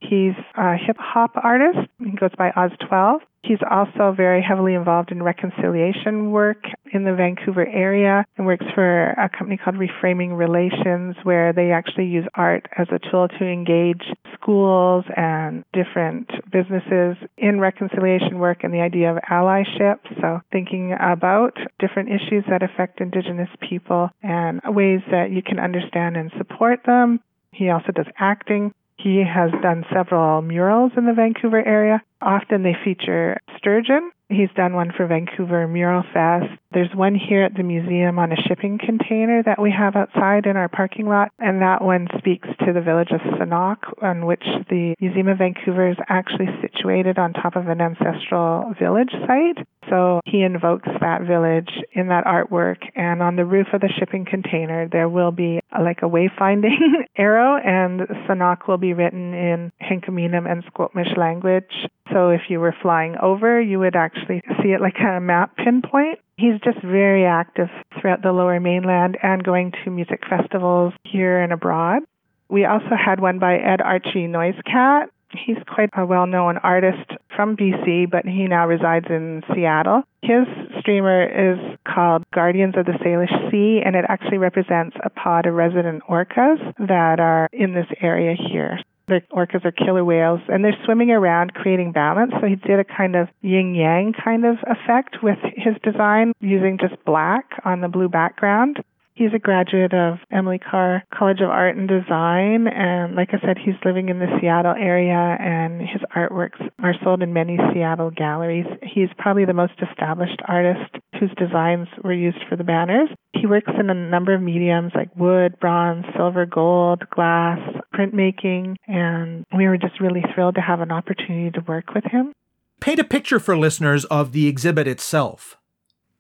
He's 0.02 0.38
a 0.56 0.78
hip 0.78 0.98
hop 1.00 1.32
artist. 1.36 1.90
He 1.98 2.12
goes 2.12 2.36
by 2.38 2.52
Oz12. 2.52 3.22
He's 3.42 3.60
also 3.70 4.14
very 4.16 4.42
heavily 4.42 4.74
involved 4.74 5.12
in 5.12 5.24
reconciliation 5.24 6.32
work 6.32 6.64
in 6.92 7.04
the 7.04 7.14
Vancouver 7.14 7.66
area 7.66 8.26
and 8.38 8.46
works 8.46 8.66
for 8.76 9.12
a 9.12 9.30
company 9.30 9.58
called 9.58 9.78
Reframing 9.78 10.38
Relations, 10.38 11.16
where 11.24 11.54
they 11.54 11.72
actually 11.72 12.08
use 12.08 12.26
art 12.36 12.68
as 12.78 12.88
a 12.92 13.00
tool 13.10 13.28
to 13.28 13.46
engage 13.46 14.04
schools 14.34 15.06
and 15.16 15.64
different 15.74 16.30
businesses 16.52 17.16
in 17.38 17.60
reconciliation 17.60 18.40
work 18.40 18.64
and 18.64 18.74
the 18.74 18.82
idea 18.82 19.12
of 19.12 19.18
allyship. 19.30 20.00
So, 20.20 20.42
thinking 20.52 20.94
about 21.00 21.58
different 21.80 22.10
issues 22.10 22.44
that 22.50 22.62
affect 22.62 23.00
Indigenous 23.00 23.50
people 23.68 24.10
and 24.22 24.60
ways 24.66 25.02
that 25.12 25.32
you 25.32 25.42
can 25.42 25.60
understand 25.60 26.18
and 26.18 26.32
support 26.38 26.82
them. 26.86 27.22
He 27.52 27.70
also 27.70 27.92
does 27.92 28.08
acting. 28.18 28.74
He 29.02 29.24
has 29.24 29.52
done 29.62 29.86
several 29.94 30.42
murals 30.42 30.92
in 30.98 31.06
the 31.06 31.14
Vancouver 31.14 31.66
area. 31.66 32.04
Often 32.22 32.64
they 32.64 32.76
feature 32.84 33.38
sturgeon. 33.58 34.12
He's 34.28 34.50
done 34.56 34.74
one 34.74 34.92
for 34.96 35.08
Vancouver 35.08 35.68
Mural 35.68 36.04
Fest. 36.14 36.60
There's 36.72 36.94
one 36.94 37.16
here 37.16 37.44
at 37.44 37.56
the 37.56 37.64
museum 37.64 38.20
on 38.20 38.32
a 38.32 38.36
shipping 38.48 38.78
container 38.78 39.42
that 39.42 39.60
we 39.60 39.72
have 39.72 39.96
outside 39.96 40.46
in 40.46 40.56
our 40.56 40.70
parking 40.70 41.08
lot, 41.08 41.32
and 41.40 41.64
that 41.64 41.84
one 41.84 42.08
speaks 42.20 42.48
to 42.64 42.74
the 42.74 42.82
village 42.82 43.10
of 43.12 43.22
Senákw, 43.22 44.04
on 44.04 44.28
which 44.28 44.44
the 44.70 44.94
Museum 45.02 45.30
of 45.30 45.40
Vancouver 45.40 45.90
is 45.90 45.98
actually 46.10 46.46
situated 46.62 47.18
on 47.18 47.34
top 47.34 47.56
of 47.56 47.68
an 47.70 47.82
ancestral 47.82 48.76
village 48.80 49.10
site. 49.26 49.66
So 49.90 50.20
he 50.26 50.44
invokes 50.44 50.88
that 51.02 51.24
village 51.24 51.72
in 51.94 52.10
that 52.10 52.26
artwork, 52.26 52.78
and 52.96 53.24
on 53.24 53.36
the 53.36 53.46
roof 53.46 53.68
of 53.74 53.82
the 53.82 53.90
shipping 53.98 54.26
container, 54.30 54.88
there 54.88 55.10
will 55.10 55.32
be 55.32 55.62
like 55.74 56.04
a 56.04 56.10
wayfinding 56.10 56.78
arrow, 57.18 57.58
and 57.58 58.02
Senákw 58.28 58.68
will 58.68 58.78
be 58.78 58.94
written 58.94 59.34
in 59.34 59.72
Hinkaminam 59.82 60.48
and 60.48 60.64
Squamish 60.68 61.18
language. 61.18 61.90
So 62.14 62.30
if 62.30 62.42
you 62.50 62.60
were 62.60 62.76
flying 62.82 63.16
over, 63.22 63.60
you 63.60 63.80
would 63.80 63.96
actually 63.96 64.42
see 64.62 64.70
it 64.70 64.82
like 64.82 65.00
a 65.00 65.20
map 65.20 65.58
pinpoint. 65.58 66.20
He's 66.40 66.60
just 66.64 66.82
very 66.82 67.26
active 67.26 67.68
throughout 68.00 68.22
the 68.22 68.32
lower 68.32 68.62
mainland 68.62 69.18
and 69.22 69.44
going 69.44 69.74
to 69.84 69.92
music 69.92 70.22
festivals 70.30 70.94
here 71.04 71.42
and 71.42 71.52
abroad. 71.52 72.04
We 72.48 72.64
also 72.64 72.96
had 72.96 73.20
one 73.20 73.40
by 73.40 73.58
Ed 73.58 73.82
Archie 73.82 74.28
Noisecat. 74.28 75.08
He's 75.32 75.58
quite 75.68 75.90
a 75.98 76.06
well 76.06 76.28
known 76.28 76.58
artist 76.60 77.12
from 77.36 77.58
BC, 77.58 78.10
but 78.10 78.26
he 78.26 78.48
now 78.48 78.68
resides 78.68 79.08
in 79.10 79.44
Seattle. 79.54 80.04
His 80.22 80.48
streamer 80.80 81.24
is 81.28 81.78
called 81.86 82.24
Guardians 82.32 82.76
of 82.78 82.86
the 82.86 82.94
Salish 82.94 83.52
Sea, 83.52 83.82
and 83.86 83.98
it 83.98 84.06
actually 84.08 84.38
represents 84.38 84.96
a 85.04 85.10
pod 85.10 85.46
of 85.46 85.56
resident 85.56 86.04
orcas 86.10 86.58
that 86.80 87.20
are 87.20 87.50
in 87.52 87.74
this 87.74 87.88
area 88.02 88.34
here. 88.34 88.80
The 89.10 89.22
orcas 89.32 89.66
are 89.66 89.72
killer 89.72 90.06
whales, 90.06 90.40
and 90.50 90.64
they're 90.64 90.78
swimming 90.86 91.10
around 91.10 91.56
creating 91.56 91.94
balance. 91.94 92.32
So 92.40 92.46
he 92.46 92.56
did 92.56 92.80
a 92.80 92.84
kind 92.84 93.16
of 93.16 93.28
yin 93.42 93.74
yang 93.74 94.14
kind 94.14 94.46
of 94.46 94.58
effect 94.68 95.18
with 95.24 95.40
his 95.56 95.74
design 95.84 96.34
using 96.42 96.78
just 96.80 97.04
black 97.06 97.46
on 97.66 97.82
the 97.82 97.88
blue 97.88 98.08
background. 98.08 98.84
He's 99.20 99.34
a 99.36 99.38
graduate 99.38 99.94
of 99.94 100.20
Emily 100.32 100.60
Carr 100.60 101.04
College 101.14 101.42
of 101.42 101.50
Art 101.50 101.76
and 101.76 101.90
Design, 101.90 102.68
and 102.68 103.16
like 103.16 103.32
I 103.34 103.46
said, 103.46 103.58
he's 103.58 103.76
living 103.84 104.08
in 104.08 104.20
the 104.20 104.32
Seattle 104.40 104.74
area, 104.80 105.36
and 105.38 105.82
his 105.82 106.00
artworks 106.16 106.66
are 106.82 106.94
sold 107.04 107.22
in 107.22 107.34
many 107.34 107.60
Seattle 107.74 108.12
galleries. 108.12 108.66
He's 108.82 109.10
probably 109.18 109.44
the 109.44 109.52
most 109.52 109.74
established 109.82 110.40
artist 110.48 110.96
whose 111.20 111.32
designs 111.36 111.90
were 112.02 112.14
used 112.14 112.38
for 112.48 112.56
the 112.56 112.64
banners. 112.64 113.10
He 113.34 113.46
works 113.46 113.70
in 113.78 113.90
a 113.90 113.94
number 113.94 114.34
of 114.34 114.42
mediums 114.42 114.94
like 114.96 115.14
wood, 115.18 115.60
bronze, 115.60 116.06
silver, 116.16 116.46
gold, 116.46 117.04
glass, 117.10 117.60
printmaking, 117.94 118.78
and 118.88 119.46
we 119.54 119.68
were 119.68 119.78
just 119.78 120.00
really 120.00 120.24
thrilled 120.34 120.56
to 120.56 120.62
have 120.62 120.80
an 120.80 120.94
opportunity 120.94 121.52
to 121.52 121.66
work 121.68 121.94
with 121.94 122.06
him. 122.06 122.32
Paint 122.80 123.00
a 123.00 123.04
picture 123.04 123.42
for 123.42 123.58
listeners 123.58 124.06
of 124.06 124.32
the 124.32 124.48
exhibit 124.48 124.88
itself. 124.88 125.59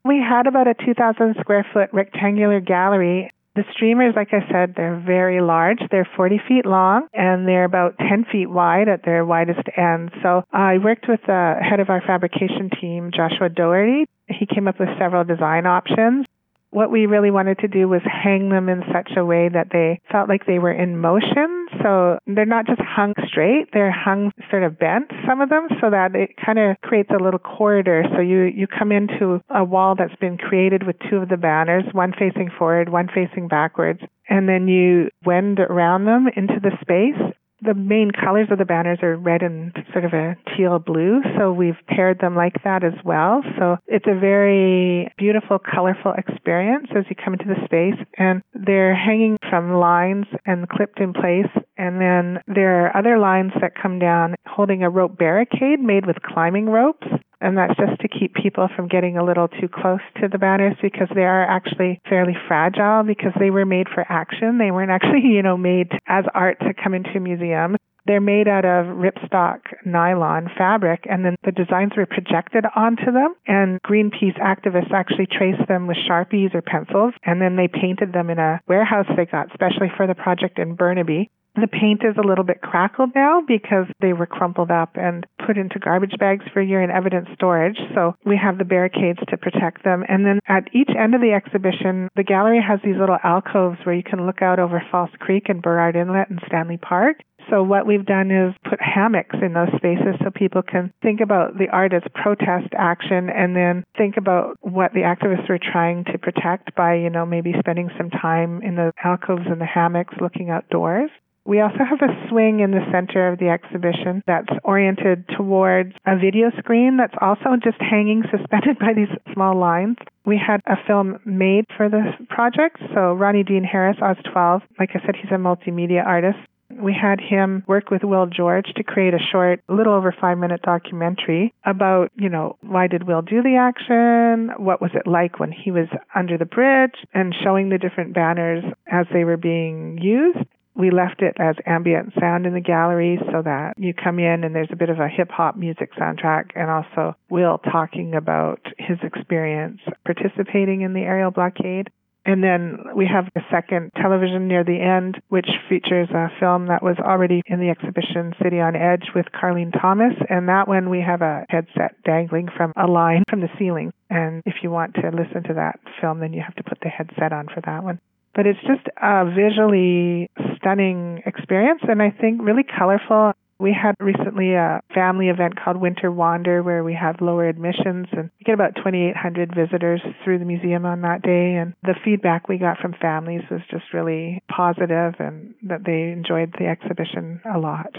We 0.05 0.17
had 0.17 0.47
about 0.47 0.67
a 0.67 0.73
2,000 0.73 1.35
square 1.39 1.65
foot 1.73 1.89
rectangular 1.91 2.59
gallery. 2.59 3.29
The 3.55 3.63
streamers, 3.73 4.13
like 4.15 4.29
I 4.31 4.47
said, 4.49 4.73
they're 4.75 5.03
very 5.05 5.41
large. 5.41 5.79
They're 5.91 6.07
40 6.15 6.39
feet 6.47 6.65
long 6.65 7.07
and 7.13 7.47
they're 7.47 7.65
about 7.65 7.97
10 7.97 8.25
feet 8.31 8.49
wide 8.49 8.87
at 8.87 9.03
their 9.03 9.25
widest 9.25 9.67
end. 9.75 10.11
So 10.23 10.43
I 10.53 10.77
worked 10.77 11.07
with 11.09 11.19
the 11.27 11.55
head 11.61 11.79
of 11.79 11.89
our 11.89 12.01
fabrication 12.01 12.69
team, 12.79 13.11
Joshua 13.13 13.49
Doherty. 13.49 14.05
He 14.27 14.45
came 14.45 14.67
up 14.67 14.79
with 14.79 14.89
several 14.97 15.23
design 15.23 15.65
options 15.65 16.25
what 16.71 16.91
we 16.91 17.05
really 17.05 17.31
wanted 17.31 17.59
to 17.59 17.67
do 17.67 17.87
was 17.87 18.01
hang 18.03 18.49
them 18.49 18.69
in 18.69 18.83
such 18.93 19.11
a 19.17 19.25
way 19.25 19.49
that 19.49 19.69
they 19.71 19.99
felt 20.11 20.29
like 20.29 20.45
they 20.45 20.59
were 20.59 20.71
in 20.71 20.97
motion. 20.97 21.67
So 21.81 22.19
they're 22.27 22.45
not 22.45 22.67
just 22.67 22.81
hung 22.81 23.13
straight, 23.27 23.69
they're 23.73 23.91
hung 23.91 24.31
sort 24.49 24.63
of 24.63 24.77
bent, 24.77 25.11
some 25.27 25.41
of 25.41 25.49
them, 25.49 25.67
so 25.81 25.89
that 25.89 26.15
it 26.15 26.31
kind 26.43 26.59
of 26.59 26.79
creates 26.81 27.09
a 27.09 27.23
little 27.23 27.39
corridor. 27.39 28.03
So 28.15 28.21
you, 28.21 28.43
you 28.43 28.67
come 28.67 28.91
into 28.91 29.41
a 29.49 29.63
wall 29.63 29.95
that's 29.97 30.15
been 30.19 30.37
created 30.37 30.85
with 30.85 30.95
two 31.09 31.17
of 31.17 31.29
the 31.29 31.37
banners, 31.37 31.85
one 31.91 32.13
facing 32.13 32.49
forward, 32.57 32.89
one 32.89 33.07
facing 33.07 33.47
backwards. 33.47 34.01
And 34.29 34.47
then 34.47 34.67
you 34.67 35.09
wend 35.25 35.59
around 35.59 36.05
them 36.05 36.27
into 36.35 36.59
the 36.61 36.71
space 36.81 37.33
the 37.61 37.73
main 37.73 38.11
colors 38.11 38.47
of 38.51 38.57
the 38.57 38.65
banners 38.65 38.99
are 39.01 39.17
red 39.17 39.41
and 39.41 39.73
sort 39.91 40.05
of 40.05 40.13
a 40.13 40.35
teal 40.55 40.79
blue, 40.79 41.21
so 41.37 41.51
we've 41.51 41.77
paired 41.87 42.19
them 42.19 42.35
like 42.35 42.63
that 42.63 42.83
as 42.83 42.93
well. 43.03 43.41
So 43.57 43.77
it's 43.87 44.05
a 44.07 44.17
very 44.17 45.11
beautiful, 45.17 45.59
colorful 45.59 46.13
experience 46.17 46.87
as 46.95 47.05
you 47.09 47.15
come 47.15 47.33
into 47.33 47.45
the 47.45 47.65
space. 47.65 47.99
And 48.17 48.41
they're 48.53 48.95
hanging 48.95 49.37
from 49.49 49.73
lines 49.73 50.25
and 50.45 50.67
clipped 50.69 50.99
in 50.99 51.13
place. 51.13 51.49
And 51.77 51.99
then 52.01 52.41
there 52.47 52.85
are 52.85 52.97
other 52.97 53.17
lines 53.17 53.51
that 53.61 53.73
come 53.81 53.99
down 53.99 54.35
holding 54.45 54.83
a 54.83 54.89
rope 54.89 55.17
barricade 55.17 55.79
made 55.79 56.05
with 56.05 56.21
climbing 56.21 56.67
ropes. 56.67 57.07
And 57.41 57.57
that's 57.57 57.75
just 57.77 58.01
to 58.01 58.07
keep 58.07 58.33
people 58.33 58.67
from 58.75 58.87
getting 58.87 59.17
a 59.17 59.23
little 59.23 59.47
too 59.47 59.69
close 59.69 60.01
to 60.21 60.27
the 60.27 60.37
banners 60.37 60.75
because 60.81 61.07
they 61.15 61.23
are 61.23 61.43
actually 61.43 62.01
fairly 62.09 62.35
fragile 62.47 63.03
because 63.03 63.31
they 63.39 63.49
were 63.49 63.65
made 63.65 63.87
for 63.87 64.05
action. 64.09 64.57
They 64.57 64.71
weren't 64.71 64.91
actually, 64.91 65.21
you 65.23 65.41
know, 65.41 65.57
made 65.57 65.91
as 66.07 66.25
art 66.33 66.59
to 66.61 66.73
come 66.73 66.93
into 66.93 67.11
a 67.15 67.19
museum. 67.19 67.77
They're 68.05 68.21
made 68.21 68.47
out 68.47 68.65
of 68.65 68.87
ripstop 68.87 69.59
nylon 69.85 70.49
fabric, 70.57 71.05
and 71.07 71.23
then 71.23 71.35
the 71.43 71.51
designs 71.51 71.91
were 71.95 72.07
projected 72.07 72.65
onto 72.75 73.11
them. 73.11 73.35
And 73.45 73.79
Greenpeace 73.83 74.39
activists 74.39 74.91
actually 74.91 75.27
traced 75.27 75.67
them 75.67 75.85
with 75.85 75.97
Sharpies 76.09 76.55
or 76.55 76.63
pencils, 76.63 77.13
and 77.23 77.39
then 77.39 77.55
they 77.55 77.67
painted 77.67 78.11
them 78.11 78.31
in 78.31 78.39
a 78.39 78.61
warehouse 78.67 79.05
they 79.15 79.25
got 79.25 79.53
specially 79.53 79.91
for 79.95 80.07
the 80.07 80.15
project 80.15 80.57
in 80.57 80.75
Burnaby. 80.75 81.29
The 81.59 81.67
paint 81.67 82.01
is 82.03 82.15
a 82.17 82.25
little 82.25 82.45
bit 82.45 82.61
crackled 82.61 83.11
now 83.15 83.41
because 83.45 83.85
they 83.99 84.13
were 84.13 84.25
crumpled 84.25 84.71
up 84.71 84.95
and 84.95 85.25
put 85.45 85.57
into 85.57 85.77
garbage 85.77 86.15
bags 86.17 86.45
for 86.53 86.61
in 86.61 86.89
evidence 86.89 87.27
storage. 87.33 87.77
So 87.93 88.15
we 88.25 88.37
have 88.37 88.57
the 88.57 88.63
barricades 88.63 89.19
to 89.27 89.37
protect 89.37 89.83
them. 89.83 90.03
And 90.07 90.25
then 90.25 90.39
at 90.47 90.73
each 90.73 90.89
end 90.97 91.15
of 91.15 91.21
the 91.21 91.33
exhibition, 91.33 92.09
the 92.15 92.23
gallery 92.23 92.61
has 92.65 92.79
these 92.83 92.97
little 92.97 93.17
alcoves 93.23 93.77
where 93.83 93.95
you 93.95 94.03
can 94.03 94.25
look 94.25 94.41
out 94.41 94.59
over 94.59 94.81
False 94.91 95.11
Creek 95.19 95.49
and 95.49 95.61
Burrard 95.61 95.95
Inlet 95.95 96.29
and 96.29 96.39
Stanley 96.47 96.77
Park. 96.77 97.17
So 97.49 97.63
what 97.63 97.87
we've 97.87 98.05
done 98.05 98.31
is 98.31 98.53
put 98.69 98.79
hammocks 98.79 99.35
in 99.41 99.53
those 99.53 99.73
spaces 99.75 100.15
so 100.23 100.29
people 100.29 100.61
can 100.61 100.93
think 101.01 101.19
about 101.19 101.57
the 101.57 101.67
art 101.69 101.93
as 101.93 102.03
protest 102.13 102.73
action 102.77 103.29
and 103.29 103.55
then 103.55 103.83
think 103.97 104.17
about 104.17 104.57
what 104.61 104.93
the 104.93 105.01
activists 105.01 105.49
were 105.49 105.59
trying 105.59 106.03
to 106.05 106.17
protect 106.17 106.75
by, 106.75 106.95
you 106.95 107.09
know, 107.09 107.25
maybe 107.25 107.53
spending 107.59 107.89
some 107.97 108.09
time 108.09 108.61
in 108.61 108.75
the 108.75 108.91
alcoves 109.03 109.47
and 109.47 109.59
the 109.59 109.65
hammocks 109.65 110.13
looking 110.21 110.49
outdoors. 110.49 111.09
We 111.49 111.61
also 111.61 111.79
have 111.79 111.97
a 112.07 112.29
swing 112.29 112.59
in 112.59 112.69
the 112.69 112.85
center 112.91 113.27
of 113.27 113.39
the 113.39 113.49
exhibition 113.49 114.21
that's 114.27 114.53
oriented 114.63 115.25
towards 115.35 115.93
a 116.05 116.15
video 116.15 116.51
screen 116.59 116.97
that's 116.97 117.15
also 117.19 117.57
just 117.63 117.81
hanging 117.81 118.21
suspended 118.29 118.77
by 118.79 118.93
these 118.95 119.09
small 119.33 119.57
lines. 119.57 119.97
We 120.27 120.37
had 120.37 120.61
a 120.67 120.75
film 120.85 121.17
made 121.25 121.65
for 121.75 121.89
this 121.89 122.05
project. 122.29 122.77
So 122.93 123.13
Ronnie 123.13 123.41
Dean 123.41 123.63
Harris, 123.63 123.97
Oz 123.99 124.17
12, 124.31 124.61
like 124.77 124.91
I 124.93 125.03
said, 125.03 125.15
he's 125.15 125.31
a 125.31 125.41
multimedia 125.41 126.05
artist. 126.05 126.37
We 126.69 126.93
had 126.93 127.19
him 127.19 127.63
work 127.65 127.89
with 127.89 128.03
Will 128.03 128.27
George 128.27 128.67
to 128.75 128.83
create 128.83 129.15
a 129.15 129.25
short, 129.31 129.63
little 129.67 129.95
over 129.95 130.13
five 130.21 130.37
minute 130.37 130.61
documentary 130.61 131.51
about, 131.65 132.11
you 132.15 132.29
know, 132.29 132.57
why 132.61 132.85
did 132.85 133.07
Will 133.07 133.23
do 133.23 133.41
the 133.41 133.55
action? 133.55 134.51
What 134.63 134.81
was 134.83 134.91
it 134.93 135.07
like 135.07 135.39
when 135.39 135.51
he 135.51 135.71
was 135.71 135.87
under 136.13 136.37
the 136.37 136.45
bridge? 136.45 136.93
And 137.11 137.33
showing 137.43 137.69
the 137.69 137.79
different 137.79 138.13
banners 138.13 138.63
as 138.85 139.07
they 139.11 139.23
were 139.23 139.35
being 139.35 139.97
used 139.99 140.45
we 140.79 140.91
left 140.91 141.21
it 141.21 141.35
as 141.37 141.57
ambient 141.65 142.13
sound 142.17 142.45
in 142.45 142.53
the 142.53 142.61
gallery 142.61 143.19
so 143.31 143.41
that 143.43 143.73
you 143.77 143.93
come 143.93 144.17
in 144.17 144.45
and 144.45 144.55
there's 144.55 144.71
a 144.71 144.77
bit 144.77 144.89
of 144.89 144.99
a 144.99 145.09
hip 145.09 145.29
hop 145.29 145.57
music 145.57 145.91
soundtrack 145.93 146.51
and 146.55 146.71
also 146.71 147.15
Will 147.29 147.57
talking 147.57 148.15
about 148.15 148.61
his 148.77 148.97
experience 149.03 149.81
participating 150.05 150.81
in 150.81 150.93
the 150.93 151.01
aerial 151.01 151.31
blockade. 151.31 151.91
And 152.25 152.43
then 152.43 152.77
we 152.95 153.07
have 153.07 153.25
a 153.35 153.41
second 153.51 153.91
television 153.95 154.47
near 154.47 154.63
the 154.63 154.79
end, 154.79 155.21
which 155.29 155.49
features 155.67 156.09
a 156.11 156.29
film 156.39 156.67
that 156.67 156.83
was 156.83 156.97
already 156.99 157.41
in 157.45 157.59
the 157.59 157.69
exhibition 157.69 158.33
City 158.41 158.59
on 158.59 158.75
Edge 158.75 159.09
with 159.15 159.25
Carleen 159.33 159.71
Thomas. 159.81 160.13
And 160.29 160.47
that 160.47 160.67
one 160.67 160.89
we 160.89 161.01
have 161.01 161.21
a 161.21 161.45
headset 161.49 161.95
dangling 162.05 162.47
from 162.55 162.71
a 162.77 162.87
line 162.87 163.23
from 163.29 163.41
the 163.41 163.49
ceiling. 163.57 163.91
And 164.09 164.43
if 164.45 164.55
you 164.63 164.69
want 164.69 164.95
to 164.95 165.09
listen 165.09 165.43
to 165.43 165.55
that 165.55 165.79
film, 165.99 166.19
then 166.19 166.33
you 166.33 166.41
have 166.41 166.55
to 166.55 166.63
put 166.63 166.79
the 166.81 166.89
headset 166.89 167.33
on 167.33 167.47
for 167.47 167.61
that 167.65 167.83
one 167.83 167.99
but 168.35 168.45
it's 168.45 168.59
just 168.61 168.87
a 169.01 169.25
visually 169.25 170.29
stunning 170.69 171.21
experience 171.25 171.81
and 171.87 172.01
I 172.01 172.11
think 172.11 172.41
really 172.41 172.63
colorful. 172.63 173.33
We 173.59 173.73
had 173.73 173.95
recently 173.99 174.53
a 174.53 174.81
family 174.93 175.27
event 175.27 175.59
called 175.61 175.77
Winter 175.77 176.11
Wander 176.11 176.63
where 176.63 176.83
we 176.83 176.93
have 176.93 177.19
lower 177.19 177.47
admissions 177.47 178.07
and 178.13 178.29
we 178.39 178.45
get 178.45 178.53
about 178.53 178.75
2,800 178.75 179.53
visitors 179.53 180.01
through 180.23 180.39
the 180.39 180.45
museum 180.45 180.85
on 180.85 181.01
that 181.01 181.21
day. 181.23 181.55
And 181.55 181.73
the 181.83 181.95
feedback 182.05 182.47
we 182.47 182.57
got 182.57 182.77
from 182.77 182.95
families 183.01 183.41
was 183.51 183.59
just 183.69 183.93
really 183.93 184.41
positive 184.49 185.15
and 185.19 185.55
that 185.63 185.83
they 185.85 186.13
enjoyed 186.13 186.55
the 186.57 186.67
exhibition 186.67 187.41
a 187.53 187.59
lot. 187.59 187.93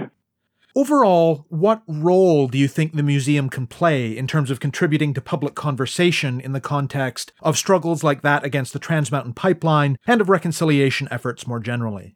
Overall, 0.77 1.47
what 1.49 1.83
role 1.89 2.47
do 2.47 2.57
you 2.57 2.69
think 2.69 2.93
the 2.95 3.03
museum 3.03 3.51
can 3.51 3.67
play 3.67 4.17
in 4.17 4.29
terms 4.29 4.53
of 4.53 4.61
contributing 4.61 5.13
to 5.15 5.21
public 5.21 5.57
conversation 5.57 6.41
in 6.41 6.53
the 6.53 6.61
context 6.61 7.33
of 7.43 7.59
struggles 7.59 8.05
like 8.05 8.23
that 8.23 8.45
against 8.45 8.73
the 8.73 8.79
Trans 8.79 9.11
Mountain 9.11 9.35
Pipeline 9.35 9.99
and 10.07 10.21
of 10.21 10.29
reconciliation 10.29 11.09
efforts 11.11 11.47
more 11.47 11.59
generally? 11.59 12.15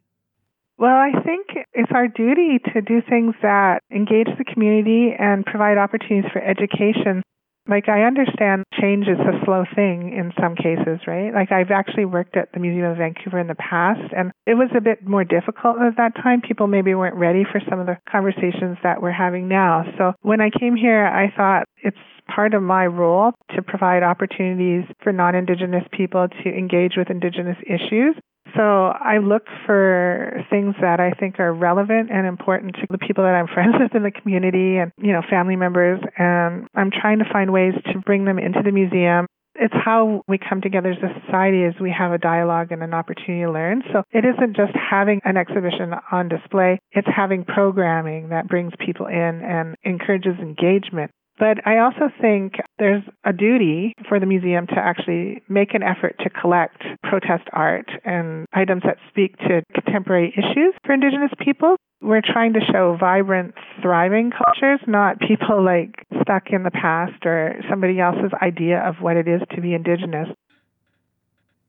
Well, 0.77 0.95
I 0.95 1.11
think 1.23 1.47
it's 1.73 1.91
our 1.93 2.07
duty 2.07 2.59
to 2.73 2.81
do 2.81 3.01
things 3.07 3.33
that 3.41 3.79
engage 3.91 4.27
the 4.37 4.43
community 4.43 5.15
and 5.17 5.45
provide 5.45 5.77
opportunities 5.77 6.29
for 6.31 6.41
education 6.41 7.23
like, 7.67 7.89
I 7.89 8.03
understand 8.03 8.63
change 8.79 9.07
is 9.07 9.17
a 9.17 9.43
slow 9.43 9.65
thing 9.75 10.13
in 10.13 10.31
some 10.39 10.55
cases, 10.55 10.99
right? 11.07 11.33
Like, 11.33 11.51
I've 11.51 11.71
actually 11.71 12.05
worked 12.05 12.37
at 12.37 12.51
the 12.53 12.59
Museum 12.59 12.91
of 12.91 12.97
Vancouver 12.97 13.39
in 13.39 13.47
the 13.47 13.55
past, 13.55 14.13
and 14.15 14.31
it 14.45 14.53
was 14.53 14.69
a 14.77 14.81
bit 14.81 15.07
more 15.07 15.23
difficult 15.23 15.77
at 15.81 15.97
that 15.97 16.13
time. 16.15 16.41
People 16.41 16.67
maybe 16.67 16.93
weren't 16.93 17.15
ready 17.15 17.43
for 17.43 17.59
some 17.67 17.79
of 17.79 17.87
the 17.87 17.97
conversations 18.09 18.77
that 18.83 19.01
we're 19.01 19.11
having 19.11 19.47
now. 19.47 19.83
So, 19.97 20.13
when 20.21 20.41
I 20.41 20.51
came 20.51 20.75
here, 20.75 21.07
I 21.07 21.33
thought 21.35 21.65
it's 21.77 21.97
part 22.27 22.53
of 22.53 22.61
my 22.61 22.85
role 22.85 23.31
to 23.55 23.63
provide 23.63 24.03
opportunities 24.03 24.85
for 25.01 25.11
non 25.11 25.33
Indigenous 25.33 25.85
people 25.91 26.27
to 26.43 26.49
engage 26.49 26.93
with 26.97 27.09
Indigenous 27.09 27.57
issues 27.65 28.15
so 28.55 28.61
I 28.61 29.17
look 29.17 29.43
for 29.65 30.43
things 30.49 30.75
that 30.81 30.99
I 30.99 31.11
think 31.11 31.39
are 31.39 31.53
relevant 31.53 32.09
and 32.11 32.25
important 32.25 32.75
to 32.75 32.87
the 32.89 32.97
people 32.97 33.23
that 33.23 33.35
I'm 33.35 33.47
friends 33.53 33.75
with 33.79 33.95
in 33.95 34.03
the 34.03 34.11
community 34.11 34.77
and, 34.77 34.91
you 34.97 35.11
know, 35.11 35.21
family 35.29 35.55
members. 35.55 35.99
And 36.17 36.67
I'm 36.75 36.91
trying 36.91 37.19
to 37.19 37.25
find 37.31 37.51
ways 37.51 37.73
to 37.93 37.99
bring 37.99 38.25
them 38.25 38.39
into 38.39 38.61
the 38.63 38.71
museum 38.71 39.27
it's 39.55 39.73
how 39.73 40.21
we 40.27 40.37
come 40.37 40.61
together 40.61 40.91
as 40.91 40.97
a 40.97 41.21
society 41.25 41.63
as 41.63 41.73
we 41.79 41.93
have 41.97 42.11
a 42.11 42.17
dialogue 42.17 42.71
and 42.71 42.83
an 42.83 42.93
opportunity 42.93 43.43
to 43.43 43.51
learn. 43.51 43.83
So 43.91 44.03
it 44.11 44.25
isn't 44.25 44.55
just 44.55 44.73
having 44.75 45.21
an 45.23 45.37
exhibition 45.37 45.93
on 46.11 46.29
display, 46.29 46.79
it's 46.91 47.07
having 47.13 47.45
programming 47.45 48.29
that 48.29 48.47
brings 48.47 48.73
people 48.85 49.07
in 49.07 49.41
and 49.41 49.75
encourages 49.83 50.37
engagement. 50.39 51.11
But 51.37 51.67
I 51.67 51.79
also 51.79 52.09
think 52.21 52.53
there's 52.79 53.03
a 53.25 53.33
duty 53.33 53.93
for 54.07 54.19
the 54.19 54.25
museum 54.25 54.67
to 54.67 54.77
actually 54.77 55.43
make 55.49 55.73
an 55.73 55.83
effort 55.83 56.15
to 56.23 56.29
collect 56.29 56.81
protest 57.03 57.43
art 57.51 57.89
and 58.05 58.45
items 58.53 58.83
that 58.85 58.97
speak 59.09 59.37
to 59.39 59.61
contemporary 59.73 60.33
issues 60.37 60.73
for 60.85 60.93
Indigenous 60.93 61.31
people. 61.39 61.75
We're 62.01 62.21
trying 62.21 62.53
to 62.53 62.61
show 62.71 62.95
vibrant, 62.97 63.53
thriving 63.81 64.31
cultures, 64.31 64.79
not 64.87 65.19
people 65.19 65.63
like 65.63 66.05
stuck 66.21 66.51
in 66.51 66.63
the 66.63 66.71
past 66.71 67.25
or 67.25 67.55
somebody 67.69 67.99
else's 67.99 68.31
idea 68.41 68.79
of 68.79 68.95
what 69.01 69.17
it 69.17 69.27
is 69.27 69.41
to 69.55 69.61
be 69.61 69.73
Indigenous. 69.73 70.29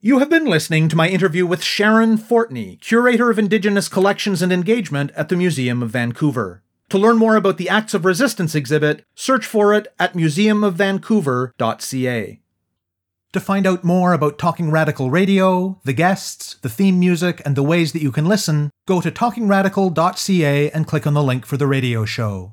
You 0.01 0.21
have 0.21 0.31
been 0.31 0.45
listening 0.45 0.89
to 0.91 0.97
my 0.97 1.09
interview 1.09 1.47
with 1.47 1.65
Sharon 1.65 2.19
Fortney, 2.19 2.81
Curator 2.81 3.31
of 3.31 3.39
Indigenous 3.39 3.89
Collections 3.89 4.43
and 4.43 4.53
Engagement 4.53 5.11
at 5.17 5.29
the 5.29 5.37
Museum 5.37 5.83
of 5.83 5.91
Vancouver. 5.91 6.63
To 6.91 6.99
learn 6.99 7.19
more 7.19 7.35
about 7.35 7.57
the 7.57 7.69
Acts 7.69 7.95
of 7.95 8.05
Resistance 8.05 8.55
exhibit, 8.55 9.05
search 9.17 9.45
for 9.45 9.75
it 9.75 9.93
at 9.99 10.15
museumofvancouver.ca. 10.15 12.41
To 13.33 13.41
find 13.41 13.67
out 13.67 13.83
more 13.83 14.13
about 14.13 14.39
Talking 14.39 14.71
Radical 14.71 15.11
Radio, 15.11 15.81
the 15.85 15.93
guests, 15.93 16.55
the 16.63 16.69
theme 16.69 17.01
music, 17.01 17.43
and 17.45 17.57
the 17.57 17.65
ways 17.65 17.93
that 17.93 18.03
you 18.03 18.13
can 18.13 18.27
listen, 18.27 18.71
go 18.87 19.01
to 19.01 19.11
talkingradical.ca 19.11 20.71
and 20.71 20.87
click 20.87 21.09
on 21.09 21.15
the 21.15 21.25
link 21.25 21.45
for 21.45 21.57
the 21.57 21.67
radio 21.67 22.05
show. 22.05 22.53